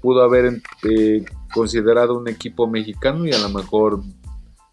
pudo 0.00 0.22
haber 0.22 0.60
eh, 0.82 1.24
considerado 1.54 2.18
un 2.18 2.28
equipo 2.28 2.66
mexicano 2.66 3.26
y 3.26 3.32
a 3.32 3.38
lo 3.38 3.48
mejor 3.48 4.02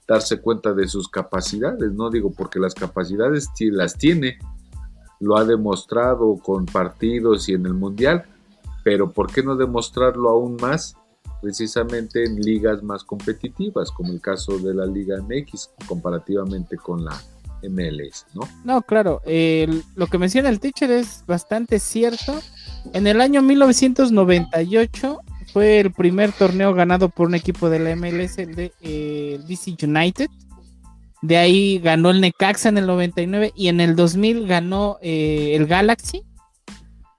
darse 0.08 0.42
cuenta 0.42 0.74
de 0.74 0.90
sus 0.90 1.08
capacidades, 1.08 1.94
no 1.94 2.10
digo 2.10 2.32
porque 2.32 2.60
las 2.60 2.74
capacidades 2.74 3.48
las 3.60 3.98
tiene, 3.98 4.40
lo 5.22 5.38
ha 5.38 5.46
demostrado 5.46 6.36
con 6.36 6.66
partidos 6.66 7.48
y 7.48 7.54
en 7.54 7.66
el 7.66 7.74
mundial, 7.74 8.26
pero 8.84 9.12
¿por 9.12 9.32
qué 9.32 9.42
no 9.42 9.56
demostrarlo 9.56 10.30
aún 10.30 10.58
más 10.60 10.98
precisamente 11.42 12.24
en 12.24 12.40
ligas 12.40 12.84
más 12.84 13.04
competitivas, 13.04 13.92
como 13.92 14.14
el 14.14 14.22
caso 14.22 14.58
de 14.60 14.74
la 14.74 14.86
Liga 14.86 15.18
MX 15.22 15.72
comparativamente 15.88 16.78
con 16.78 17.04
la 17.04 17.20
MLS, 17.64 18.26
¿no? 18.34 18.42
No, 18.64 18.82
claro, 18.82 19.22
lo 19.96 20.08
que 20.08 20.18
menciona 20.18 20.50
el 20.50 20.60
teacher 20.60 20.92
es 20.92 21.24
bastante 21.28 21.80
cierto. 21.80 22.40
En 22.94 23.08
el 23.08 23.22
año 23.22 23.42
1998 23.42 25.20
fue 25.52 25.80
el 25.80 25.92
primer 25.92 26.32
torneo 26.32 26.74
ganado 26.74 27.10
por 27.10 27.28
un 27.28 27.36
equipo 27.36 27.70
de 27.70 27.80
la 27.80 27.96
MLS, 27.96 28.38
el 28.38 28.56
de 28.56 28.74
DC 29.48 29.76
United. 29.84 30.30
De 31.22 31.38
ahí 31.38 31.78
ganó 31.80 32.10
el 32.10 32.20
Necaxa 32.20 32.70
en 32.70 32.80
el 32.80 32.88
99 32.88 33.54
y 33.56 33.68
en 33.68 33.80
el 33.80 33.96
2000 33.96 34.48
ganó 34.48 34.98
eh, 35.02 35.54
el 35.56 35.68
Galaxy. 35.68 36.24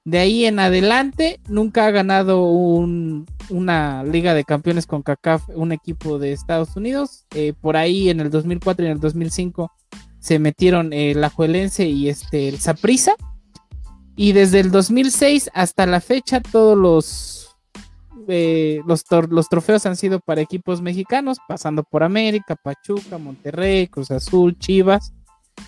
De 0.05 0.19
ahí 0.19 0.47
en 0.47 0.59
adelante 0.59 1.39
nunca 1.49 1.87
ha 1.87 1.91
ganado 1.93 2.45
un, 2.45 3.27
una 3.51 4.03
liga 4.03 4.35
de 4.35 4.45
campeones 4.45 4.87
con 4.87 5.03
CACAF, 5.03 5.49
un 5.51 5.71
equipo 5.71 6.19
de 6.19 6.33
Estados 6.33 6.75
Unidos. 6.75 7.27
Eh, 7.35 7.53
por 7.61 7.77
ahí 7.77 8.09
en 8.09 8.19
el 8.19 8.31
2004 8.31 8.85
y 8.85 8.89
en 8.89 8.93
el 8.95 9.01
2005 9.01 9.71
se 10.19 10.39
metieron 10.39 10.93
el 10.93 11.23
Ajuelense 11.23 11.87
y 11.87 12.09
este, 12.09 12.49
el 12.49 12.59
Saprisa. 12.59 13.15
Y 14.17 14.33
desde 14.33 14.61
el 14.61 14.71
2006 14.71 15.51
hasta 15.55 15.87
la 15.87 16.01
fecha 16.01 16.41
todos 16.41 16.77
los, 16.77 17.57
eh, 18.27 18.81
los, 18.87 19.05
los, 19.31 19.49
trofeos 19.49 19.87
han 19.87 19.97
sido 19.97 20.19
para 20.19 20.41
equipos 20.41 20.83
mexicanos, 20.83 21.39
pasando 21.49 21.85
por 21.85 22.03
América, 22.03 22.57
Pachuca, 22.57 23.19
Monterrey, 23.19 23.87
Cruz 23.87 24.11
Azul, 24.11 24.59
Chivas 24.59 25.13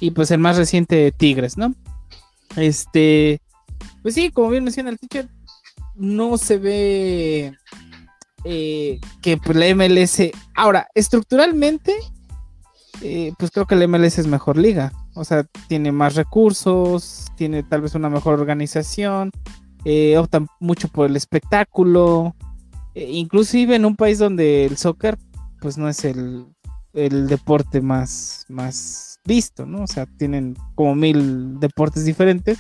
y 0.01 0.11
pues 0.11 0.31
el 0.31 0.41
más 0.41 0.57
reciente 0.57 1.13
Tigres, 1.13 1.57
¿no? 1.57 1.75
Este, 2.57 3.41
pues 4.03 4.15
sí, 4.15 4.31
como 4.31 4.51
bien 4.51 4.65
menciona 4.65 4.91
el 4.91 4.99
teacher, 4.99 5.29
no 5.95 6.39
se 6.39 6.59
ve 6.59 7.55
eh, 8.45 9.01
que 9.23 9.37
pues, 9.39 9.57
la 9.57 9.75
MLS. 9.75 10.31
Ahora, 10.55 10.89
estructuralmente, 10.95 11.95
eh, 13.01 13.33
pues 13.39 13.51
creo 13.51 13.67
que 13.67 13.77
la 13.77 13.87
MLS 13.87 14.19
es 14.19 14.27
mejor 14.27 14.59
liga. 14.59 14.93
O 15.15 15.25
sea, 15.25 15.45
tiene 15.69 15.93
más 15.93 16.15
recursos, 16.15 17.27
tiene 17.37 17.63
tal 17.63 17.81
vez 17.81 17.95
una 17.95 18.11
mejor 18.11 18.39
organización, 18.39 19.31
eh, 19.85 20.19
optan 20.19 20.49
mucho 20.61 20.89
por 20.89 21.09
el 21.09 21.17
espectáculo. 21.17 22.35
inclusive 22.95 23.75
en 23.75 23.85
un 23.85 23.97
país 23.97 24.19
donde 24.19 24.67
el 24.67 24.77
soccer, 24.77 25.19
pues 25.61 25.79
no 25.79 25.89
es 25.89 26.05
el, 26.05 26.47
el 26.93 27.27
deporte 27.27 27.81
más, 27.81 28.45
más 28.49 29.19
visto, 29.25 29.67
¿no? 29.67 29.83
O 29.83 29.87
sea, 29.87 30.07
tienen 30.07 30.57
como 30.75 30.95
mil 30.95 31.59
deportes 31.59 32.05
diferentes 32.05 32.59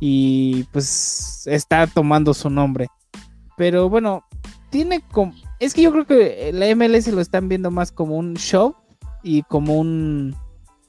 y 0.00 0.64
pues 0.64 1.46
está 1.46 1.86
tomando 1.86 2.34
su 2.34 2.50
nombre. 2.50 2.88
Pero 3.56 3.88
bueno, 3.88 4.24
tiene 4.70 5.00
como... 5.00 5.34
Es 5.58 5.72
que 5.72 5.82
yo 5.82 5.92
creo 5.92 6.06
que 6.06 6.50
la 6.52 6.74
MLS 6.74 7.08
lo 7.08 7.20
están 7.20 7.48
viendo 7.48 7.70
más 7.70 7.92
como 7.92 8.16
un 8.16 8.34
show 8.34 8.76
y 9.22 9.42
como 9.42 9.76
un, 9.76 10.36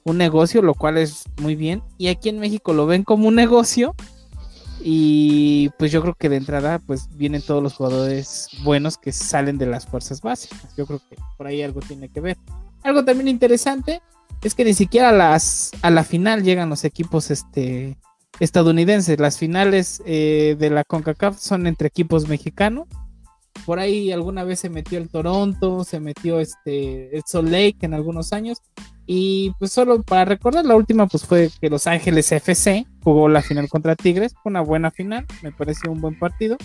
un 0.04 0.18
negocio, 0.18 0.62
lo 0.62 0.74
cual 0.74 0.98
es 0.98 1.24
muy 1.42 1.56
bien. 1.56 1.82
Y 1.98 2.08
aquí 2.08 2.30
en 2.30 2.40
México 2.40 2.74
lo 2.74 2.86
ven 2.86 3.04
como 3.04 3.28
un 3.28 3.36
negocio. 3.36 3.96
Y 4.80 5.70
pues 5.80 5.92
yo 5.92 6.02
creo 6.02 6.14
que 6.14 6.30
de 6.30 6.36
entrada 6.36 6.80
pues 6.80 7.10
vienen 7.16 7.42
todos 7.42 7.64
los 7.64 7.74
jugadores 7.74 8.50
buenos 8.64 8.98
que 8.98 9.12
salen 9.12 9.58
de 9.58 9.66
las 9.66 9.88
fuerzas 9.88 10.22
básicas. 10.22 10.76
Yo 10.76 10.86
creo 10.86 11.00
que 11.10 11.16
por 11.38 11.48
ahí 11.48 11.62
algo 11.62 11.80
tiene 11.80 12.10
que 12.10 12.22
ver. 12.22 12.38
Algo 12.84 13.04
también 13.04 13.28
interesante 13.28 14.02
es 14.42 14.54
que 14.54 14.66
ni 14.66 14.74
siquiera 14.74 15.12
las, 15.12 15.72
a 15.82 15.90
la 15.90 16.04
final 16.04 16.44
llegan 16.44 16.70
los 16.70 16.84
equipos 16.84 17.32
este, 17.32 17.98
estadounidenses. 18.40 19.20
Las 19.20 19.38
finales 19.38 20.02
eh, 20.06 20.56
de 20.60 20.70
la 20.70 20.84
CONCACAF 20.84 21.40
son 21.40 21.68
entre 21.68 21.88
equipos 21.88 22.28
mexicanos. 22.28 22.88
Por 23.66 23.80
ahí 23.80 24.12
alguna 24.12 24.44
vez 24.44 24.60
se 24.60 24.70
metió 24.70 24.98
el 24.98 25.10
Toronto, 25.10 25.84
se 25.84 26.00
metió 26.00 26.40
este, 26.40 27.16
el 27.16 27.24
Salt 27.26 27.50
Lake 27.50 27.78
en 27.82 27.94
algunos 27.94 28.34
años. 28.34 28.60
Y 29.06 29.52
pues 29.58 29.72
solo 29.72 30.04
para 30.04 30.26
recordar, 30.26 30.66
la 30.66 30.76
última 30.76 31.08
pues 31.08 31.26
fue 31.26 31.50
que 31.62 31.70
Los 31.70 31.88
Ángeles 31.88 32.32
FC 32.32 32.86
jugó 33.04 33.30
la 33.30 33.42
final 33.42 33.70
contra 33.70 33.96
Tigres. 33.96 34.34
Fue 34.44 34.50
una 34.50 34.62
buena 34.62 34.92
final, 34.92 35.26
me 35.42 35.52
pareció 35.52 35.92
un 35.92 36.02
buen 36.02 36.20
partido. 36.20 36.58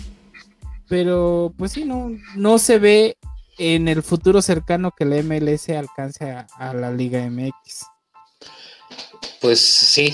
Pero 0.87 1.53
pues 1.57 1.71
sí, 1.71 1.85
no, 1.85 2.11
no 2.35 2.59
se 2.59 2.79
ve 2.79 3.17
en 3.57 3.87
el 3.87 4.03
futuro 4.03 4.41
cercano 4.41 4.91
que 4.91 5.05
la 5.05 5.21
MLS 5.21 5.69
alcance 5.69 6.31
a, 6.31 6.73
la 6.73 6.91
Liga 6.91 7.29
MX. 7.29 7.85
Pues 9.41 9.59
sí, 9.59 10.13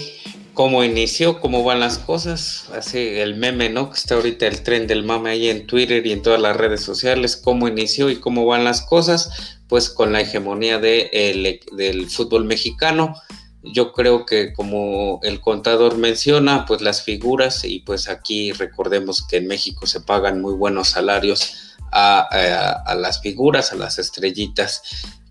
cómo 0.59 0.83
inició, 0.83 1.39
cómo 1.39 1.63
van 1.63 1.79
las 1.79 1.99
cosas, 1.99 2.65
así 2.75 2.97
el 2.97 3.37
meme, 3.37 3.69
¿no? 3.69 3.89
Que 3.91 3.95
está 3.95 4.15
ahorita 4.15 4.45
el 4.45 4.61
tren 4.61 4.87
del 4.87 5.05
mame 5.05 5.29
ahí 5.29 5.47
en 5.47 5.65
Twitter 5.65 6.05
y 6.05 6.11
en 6.11 6.21
todas 6.21 6.41
las 6.41 6.57
redes 6.57 6.81
sociales, 6.81 7.37
cómo 7.37 7.69
inició 7.69 8.09
y 8.09 8.17
cómo 8.17 8.45
van 8.45 8.65
las 8.65 8.81
cosas, 8.81 9.61
pues 9.69 9.89
con 9.89 10.11
la 10.11 10.19
hegemonía 10.19 10.77
de, 10.77 11.61
del 11.71 12.09
fútbol 12.09 12.43
mexicano. 12.43 13.15
Yo 13.63 13.93
creo 13.93 14.25
que 14.25 14.51
como 14.51 15.21
el 15.23 15.39
contador 15.39 15.97
menciona, 15.97 16.65
pues 16.65 16.81
las 16.81 17.03
figuras 17.03 17.63
y 17.63 17.79
pues 17.79 18.09
aquí 18.09 18.51
recordemos 18.51 19.25
que 19.25 19.37
en 19.37 19.47
México 19.47 19.87
se 19.87 20.01
pagan 20.01 20.41
muy 20.41 20.55
buenos 20.55 20.89
salarios 20.89 21.77
a, 21.89 22.95
las 22.97 23.21
figuras, 23.21 23.71
a 23.71 23.77
las 23.77 23.97
estrellitas, 23.97 24.81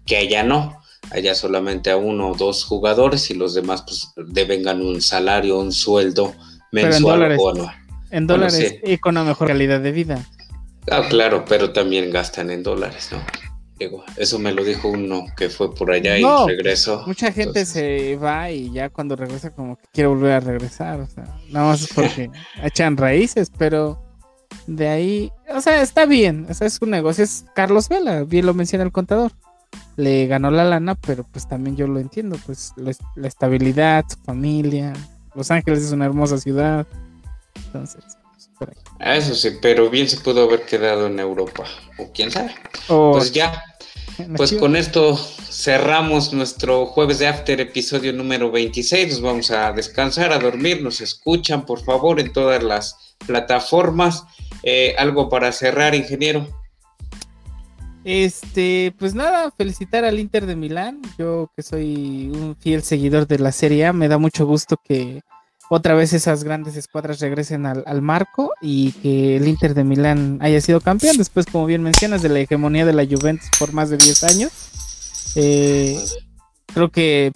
que 0.06 0.16
allá 0.16 0.42
no. 0.42 0.80
Allá 1.10 1.34
solamente 1.34 1.90
a 1.90 1.96
uno 1.96 2.30
o 2.30 2.34
dos 2.34 2.64
jugadores 2.64 3.30
y 3.30 3.34
los 3.34 3.54
demás 3.54 3.82
pues 3.82 4.12
devengan 4.16 4.82
un 4.82 5.00
salario, 5.00 5.58
un 5.58 5.72
sueldo 5.72 6.34
mensual 6.72 7.36
o 7.38 7.50
anual. 7.50 7.74
En 8.10 8.26
dólares 8.26 8.76
y 8.84 8.98
con 8.98 9.16
una 9.16 9.24
mejor 9.24 9.48
calidad 9.48 9.80
de 9.80 9.92
vida. 9.92 10.26
Ah, 10.90 11.02
claro, 11.08 11.44
pero 11.46 11.72
también 11.72 12.10
gastan 12.10 12.50
en 12.50 12.62
dólares, 12.62 13.10
¿no? 13.12 13.18
Digo, 13.78 14.04
eso 14.16 14.38
me 14.38 14.50
lo 14.52 14.64
dijo 14.64 14.88
uno 14.88 15.26
que 15.36 15.50
fue 15.50 15.72
por 15.72 15.92
allá 15.92 16.18
y 16.18 16.24
regresó. 16.46 17.04
Mucha 17.06 17.30
gente 17.30 17.64
se 17.64 18.16
va 18.16 18.50
y 18.50 18.72
ya 18.72 18.88
cuando 18.88 19.14
regresa 19.14 19.50
como 19.50 19.76
que 19.76 19.84
quiere 19.92 20.08
volver 20.08 20.32
a 20.32 20.40
regresar, 20.40 21.00
o 21.00 21.06
sea, 21.06 21.24
nada 21.50 21.68
más 21.68 21.82
es 21.82 21.92
porque 21.94 22.30
echan 22.62 22.96
raíces, 22.96 23.52
pero 23.56 24.02
de 24.66 24.88
ahí, 24.88 25.32
o 25.54 25.60
sea, 25.60 25.80
está 25.80 26.06
bien, 26.06 26.46
o 26.50 26.54
sea, 26.54 26.66
es 26.66 26.82
un 26.82 26.90
negocio, 26.90 27.22
es 27.22 27.44
Carlos 27.54 27.88
Vela, 27.88 28.24
bien 28.24 28.46
lo 28.46 28.54
menciona 28.54 28.84
el 28.84 28.90
contador. 28.90 29.32
Le 29.98 30.28
ganó 30.28 30.52
la 30.52 30.62
lana, 30.62 30.94
pero 30.94 31.24
pues 31.24 31.48
también 31.48 31.76
yo 31.76 31.88
lo 31.88 31.98
entiendo, 31.98 32.38
pues 32.46 32.72
la, 32.76 32.92
estabilidad, 33.26 34.04
su 34.08 34.16
familia, 34.20 34.92
Los 35.34 35.50
Ángeles 35.50 35.82
es 35.82 35.90
una 35.90 36.04
hermosa 36.04 36.38
ciudad. 36.38 36.86
Entonces, 37.66 38.04
pues, 38.32 38.48
por 38.56 38.70
ahí. 38.70 39.18
Eso 39.18 39.34
sí, 39.34 39.58
pero 39.60 39.90
bien 39.90 40.08
se 40.08 40.18
pudo 40.18 40.44
haber 40.44 40.64
quedado 40.66 41.08
en 41.08 41.18
Europa, 41.18 41.64
o 41.98 42.12
quién 42.12 42.30
sabe. 42.30 42.54
pues 42.86 43.32
ya, 43.32 43.60
pues 44.36 44.52
con 44.52 44.76
esto 44.76 45.16
cerramos 45.16 46.32
nuestro 46.32 46.86
jueves 46.86 47.18
de 47.18 47.26
After, 47.26 47.60
episodio 47.60 48.12
número 48.12 48.52
26. 48.52 49.08
Nos 49.14 49.20
vamos 49.20 49.50
a 49.50 49.72
descansar, 49.72 50.32
a 50.32 50.38
dormir. 50.38 50.80
Nos 50.80 51.00
escuchan, 51.00 51.66
por 51.66 51.82
favor, 51.84 52.20
en 52.20 52.32
todas 52.32 52.62
las 52.62 53.16
plataformas. 53.26 54.22
Eh, 54.62 54.94
algo 54.96 55.28
para 55.28 55.50
cerrar, 55.50 55.94
ingeniero. 55.94 56.48
Este, 58.04 58.94
pues 58.98 59.14
nada, 59.14 59.50
felicitar 59.50 60.04
al 60.04 60.18
Inter 60.18 60.46
de 60.46 60.56
Milán. 60.56 61.00
Yo 61.18 61.50
que 61.56 61.62
soy 61.62 62.30
un 62.34 62.56
fiel 62.56 62.82
seguidor 62.82 63.26
de 63.26 63.38
la 63.38 63.52
Serie 63.52 63.86
A, 63.86 63.92
me 63.92 64.08
da 64.08 64.18
mucho 64.18 64.46
gusto 64.46 64.76
que 64.82 65.22
otra 65.70 65.94
vez 65.94 66.14
esas 66.14 66.44
grandes 66.44 66.76
escuadras 66.76 67.20
regresen 67.20 67.66
al, 67.66 68.02
marco 68.02 68.52
y 68.62 68.92
que 68.92 69.36
el 69.36 69.46
Inter 69.46 69.74
de 69.74 69.84
Milán 69.84 70.38
haya 70.40 70.60
sido 70.62 70.80
campeón 70.80 71.18
después, 71.18 71.44
como 71.44 71.66
bien 71.66 71.82
mencionas, 71.82 72.22
de 72.22 72.30
la 72.30 72.40
hegemonía 72.40 72.86
de 72.86 72.94
la 72.94 73.04
Juventus 73.04 73.50
por 73.58 73.74
más 73.74 73.90
de 73.90 73.98
10 73.98 74.24
años. 74.24 74.52
Eh, 75.34 75.98
creo 76.72 76.90
que 76.90 77.32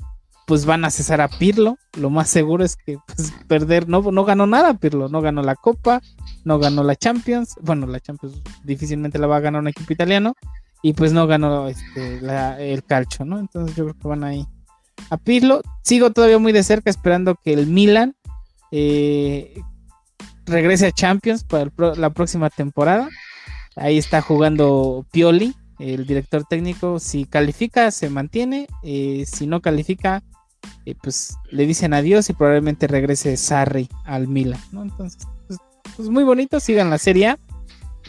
pues 0.52 0.66
van 0.66 0.84
a 0.84 0.90
cesar 0.90 1.22
a 1.22 1.28
Pirlo. 1.28 1.78
Lo 1.96 2.10
más 2.10 2.28
seguro 2.28 2.62
es 2.62 2.76
que 2.76 2.98
pues, 3.06 3.32
perder, 3.48 3.88
no, 3.88 4.02
no 4.12 4.24
ganó 4.26 4.46
nada 4.46 4.74
Pirlo, 4.74 5.08
no 5.08 5.22
ganó 5.22 5.42
la 5.42 5.54
Copa, 5.54 6.02
no 6.44 6.58
ganó 6.58 6.84
la 6.84 6.94
Champions. 6.94 7.54
Bueno, 7.62 7.86
la 7.86 8.00
Champions 8.00 8.42
difícilmente 8.62 9.18
la 9.18 9.28
va 9.28 9.38
a 9.38 9.40
ganar 9.40 9.62
un 9.62 9.68
equipo 9.68 9.94
italiano. 9.94 10.34
Y 10.82 10.92
pues 10.92 11.14
no 11.14 11.26
ganó 11.26 11.68
este, 11.68 12.20
el 12.70 12.84
calcio, 12.84 13.24
¿no? 13.24 13.38
Entonces 13.38 13.74
yo 13.74 13.84
creo 13.84 13.96
que 13.98 14.08
van 14.08 14.24
ahí 14.24 14.46
a 15.08 15.16
Pirlo. 15.16 15.62
Sigo 15.80 16.10
todavía 16.10 16.38
muy 16.38 16.52
de 16.52 16.64
cerca 16.64 16.90
esperando 16.90 17.34
que 17.42 17.54
el 17.54 17.66
Milan 17.66 18.14
eh, 18.72 19.58
regrese 20.44 20.88
a 20.88 20.92
Champions 20.92 21.44
para 21.44 21.70
la 21.96 22.10
próxima 22.10 22.50
temporada. 22.50 23.08
Ahí 23.74 23.96
está 23.96 24.20
jugando 24.20 25.06
Pioli, 25.12 25.54
el 25.78 26.06
director 26.06 26.44
técnico. 26.44 26.98
Si 26.98 27.24
califica, 27.24 27.90
se 27.90 28.10
mantiene. 28.10 28.66
Eh, 28.82 29.24
si 29.26 29.46
no 29.46 29.62
califica, 29.62 30.22
eh, 30.84 30.94
pues 31.00 31.36
le 31.50 31.66
dicen 31.66 31.94
adiós 31.94 32.28
y 32.28 32.32
probablemente 32.32 32.86
regrese 32.86 33.36
Sarri 33.36 33.88
al 34.04 34.26
Milan, 34.26 34.60
¿no? 34.72 34.82
Entonces, 34.82 35.26
pues, 35.46 35.60
pues, 35.96 36.08
muy 36.08 36.24
bonito, 36.24 36.58
sigan 36.58 36.90
la 36.90 36.98
serie 36.98 37.36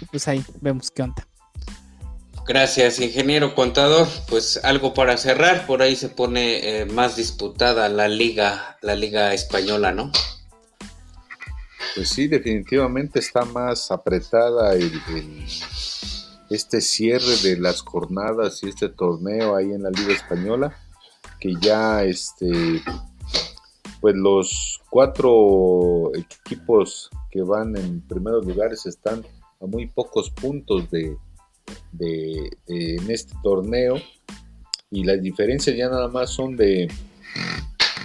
y 0.02 0.06
pues 0.06 0.28
ahí 0.28 0.44
vemos 0.62 0.90
qué 0.90 1.04
onda. 1.04 1.28
Gracias, 2.46 3.00
ingeniero 3.00 3.56
contador. 3.56 4.08
Pues 4.28 4.60
algo 4.64 4.94
para 4.94 5.16
cerrar, 5.18 5.66
por 5.66 5.82
ahí 5.82 5.96
se 5.96 6.10
pone 6.10 6.82
eh, 6.82 6.86
más 6.86 7.16
disputada 7.16 7.88
la 7.90 8.08
liga, 8.08 8.78
la 8.82 8.96
liga 8.96 9.34
española, 9.34 9.94
¿no? 9.94 10.12
Pues 11.96 12.10
sí, 12.10 12.28
definitivamente 12.28 13.20
está 13.20 13.46
más 13.46 13.92
apretada 13.92 14.74
este 16.50 16.82
cierre 16.82 17.38
de 17.44 17.58
las 17.60 17.82
jornadas 17.82 18.62
y 18.64 18.70
este 18.70 18.90
torneo 18.90 19.56
ahí 19.56 19.72
en 19.72 19.84
la 19.84 19.92
liga 19.92 20.12
española 20.14 20.76
que 21.44 21.54
ya 21.60 22.06
este 22.06 22.82
pues 24.00 24.16
los 24.16 24.82
cuatro 24.90 26.12
equipos 26.16 27.10
que 27.30 27.42
van 27.42 27.76
en 27.76 28.00
primeros 28.08 28.46
lugares 28.46 28.86
están 28.86 29.26
a 29.60 29.66
muy 29.66 29.88
pocos 29.88 30.30
puntos 30.30 30.90
de, 30.90 31.18
en 32.68 33.12
este 33.12 33.34
torneo. 33.44 33.96
Y 34.90 35.04
las 35.04 35.22
diferencias 35.22 35.76
ya 35.76 35.90
nada 35.90 36.08
más 36.08 36.30
son 36.30 36.56
de, 36.56 36.88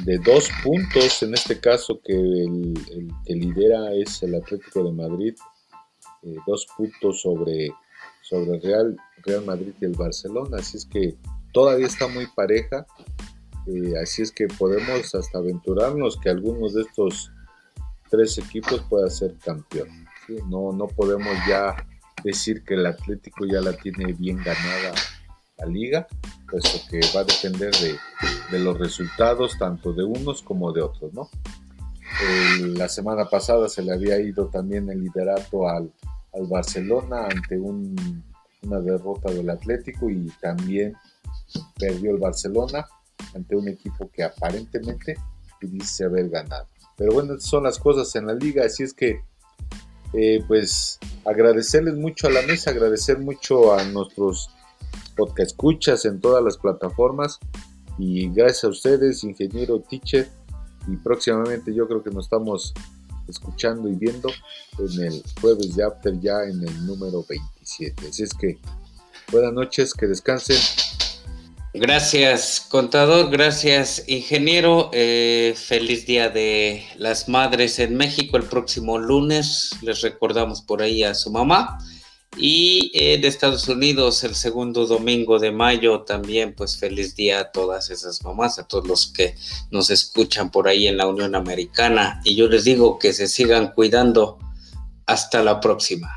de 0.05 0.19
dos 0.19 0.49
puntos. 0.65 1.23
En 1.23 1.35
este 1.35 1.61
caso 1.61 2.01
que 2.05 2.15
el, 2.15 2.75
que 3.25 3.35
lidera 3.35 3.93
es 3.95 4.23
el 4.23 4.35
Atlético 4.35 4.83
de 4.85 4.93
Madrid 4.93 5.35
eh, 6.25 6.37
dos 6.47 6.67
puntos 6.77 7.21
sobre 7.21 7.71
sobre 8.23 8.59
Real 8.59 8.97
Real 9.25 9.45
Madrid 9.45 9.75
y 9.81 9.85
el 9.85 9.93
Barcelona. 9.93 10.59
Así 10.59 10.77
es 10.77 10.87
que 10.87 11.17
todavía 11.59 11.89
está 11.89 12.07
muy 12.07 12.29
pareja 12.29 12.87
eh, 13.67 13.95
así 14.01 14.23
es 14.23 14.31
que 14.31 14.47
podemos 14.47 15.13
hasta 15.13 15.39
aventurarnos 15.39 16.17
que 16.17 16.31
algunos 16.31 16.75
de 16.75 16.83
estos 16.83 17.33
tres 18.09 18.39
equipos 18.39 18.81
pueda 18.89 19.11
ser 19.11 19.35
campeón. 19.45 19.89
No, 20.49 20.73
no 20.73 20.87
podemos 20.87 21.37
ya 21.49 21.77
decir 22.23 22.63
que 22.63 22.75
el 22.75 22.87
Atlético 22.87 23.45
ya 23.45 23.61
la 23.61 23.73
tiene 23.75 24.13
bien 24.13 24.39
ganada 24.39 24.95
la 25.59 25.67
liga, 25.67 26.07
puesto 26.49 26.79
que 26.89 27.01
va 27.15 27.23
a 27.23 27.25
depender 27.25 27.73
de, 28.51 28.59
los 28.61 28.79
resultados 28.79 29.59
tanto 29.59 29.93
de 29.93 30.05
unos 30.05 30.43
como 30.43 30.73
de 30.73 30.83
otros, 30.83 31.13
¿no? 31.13 31.29
la 32.75 32.89
semana 32.89 33.27
pasada 33.27 33.69
se 33.69 33.83
le 33.83 33.93
había 33.93 34.19
ido 34.21 34.47
también 34.47 34.89
el 34.89 35.03
liderato 35.03 35.69
al, 35.69 35.93
Barcelona 36.49 37.27
ante 37.27 37.59
una 37.59 38.81
derrota 38.81 39.31
del 39.33 39.51
Atlético 39.51 40.09
y 40.09 40.31
también 40.41 40.95
perdió 41.79 42.11
el 42.11 42.19
Barcelona 42.19 42.87
ante 43.35 43.57
un 43.57 43.69
equipo 43.69 44.11
que 44.13 44.23
aparentemente 44.23 45.17
dice 45.61 46.05
haber 46.05 46.29
ganado. 46.29 46.67
Pero 46.97 47.13
bueno, 47.13 47.39
son 47.39 47.65
las 47.65 47.79
cosas 47.79 48.15
en 48.17 48.27
la 48.27 48.35
liga, 48.35 48.65
así 48.65 48.83
es 48.83 48.93
que 48.93 49.23
eh, 50.13 50.43
pues 50.47 50.99
agradecerles 51.25 51.95
mucho 51.95 52.29
a 52.29 52.31
la 52.31 52.43
mesa, 52.43 52.71
agradecer 52.71 53.19
mucho 53.19 53.75
a 53.75 53.85
nuestros 53.85 54.51
podcast 55.17 55.51
escuchas 55.51 56.05
en 56.05 56.21
todas 56.21 56.43
las 56.43 56.57
plataformas 56.57 57.41
y 57.99 58.29
gracias 58.31 58.65
a 58.65 58.69
ustedes, 58.69 59.25
ingeniero, 59.25 59.81
teacher, 59.81 60.29
y 60.87 60.97
próximamente 60.97 61.75
yo 61.75 61.89
creo 61.89 62.03
que 62.03 62.11
nos 62.11 62.27
estamos 62.27 62.73
escuchando 63.27 63.89
y 63.89 63.95
viendo 63.95 64.31
en 64.79 65.05
el 65.05 65.23
jueves 65.41 65.75
de 65.75 65.85
After 65.85 66.19
ya 66.21 66.45
en 66.45 66.67
el 66.67 66.87
número 66.87 67.25
27. 67.29 68.09
Así 68.09 68.23
es 68.23 68.33
que 68.33 68.59
buenas 69.33 69.53
noches, 69.53 69.93
que 69.93 70.07
descansen 70.07 70.57
Gracias, 71.75 72.67
contador. 72.69 73.31
Gracias, 73.31 74.05
ingeniero. 74.07 74.91
Eh, 74.93 75.55
feliz 75.55 76.07
Día 76.07 76.31
de 76.31 76.87
las 76.97 77.29
Madres 77.29 77.79
en 77.79 77.95
México. 77.95 78.39
El 78.39 78.45
próximo 78.45 78.99
lunes 78.99 79.71
les 79.83 80.01
recordamos 80.01 80.63
por 80.63 80.81
ahí 80.81 81.03
a 81.05 81.15
su 81.15 81.31
mamá. 81.31 81.79
Y 82.39 82.91
eh, 82.95 83.19
de 83.19 83.29
Estados 83.29 83.69
Unidos, 83.69 84.25
el 84.25 84.35
segundo 84.35 84.87
domingo 84.87 85.39
de 85.39 85.51
mayo, 85.51 86.03
también, 86.03 86.55
pues 86.55 86.79
feliz 86.79 87.15
día 87.17 87.41
a 87.41 87.53
todas 87.53 87.91
esas 87.91 88.23
mamás, 88.23 88.59
a 88.59 88.67
todos 88.67 88.87
los 88.87 89.07
que 89.09 89.35
nos 89.71 89.91
escuchan 89.91 90.51
por 90.51 90.69
ahí 90.69 90.87
en 90.87 90.97
la 90.97 91.07
Unión 91.07 91.35
Americana. 91.35 92.21
Y 92.25 92.35
yo 92.35 92.49
les 92.49 92.65
digo 92.65 92.99
que 92.99 93.13
se 93.13 93.29
sigan 93.29 93.73
cuidando. 93.73 94.39
Hasta 95.07 95.43
la 95.43 95.61
próxima. 95.61 96.11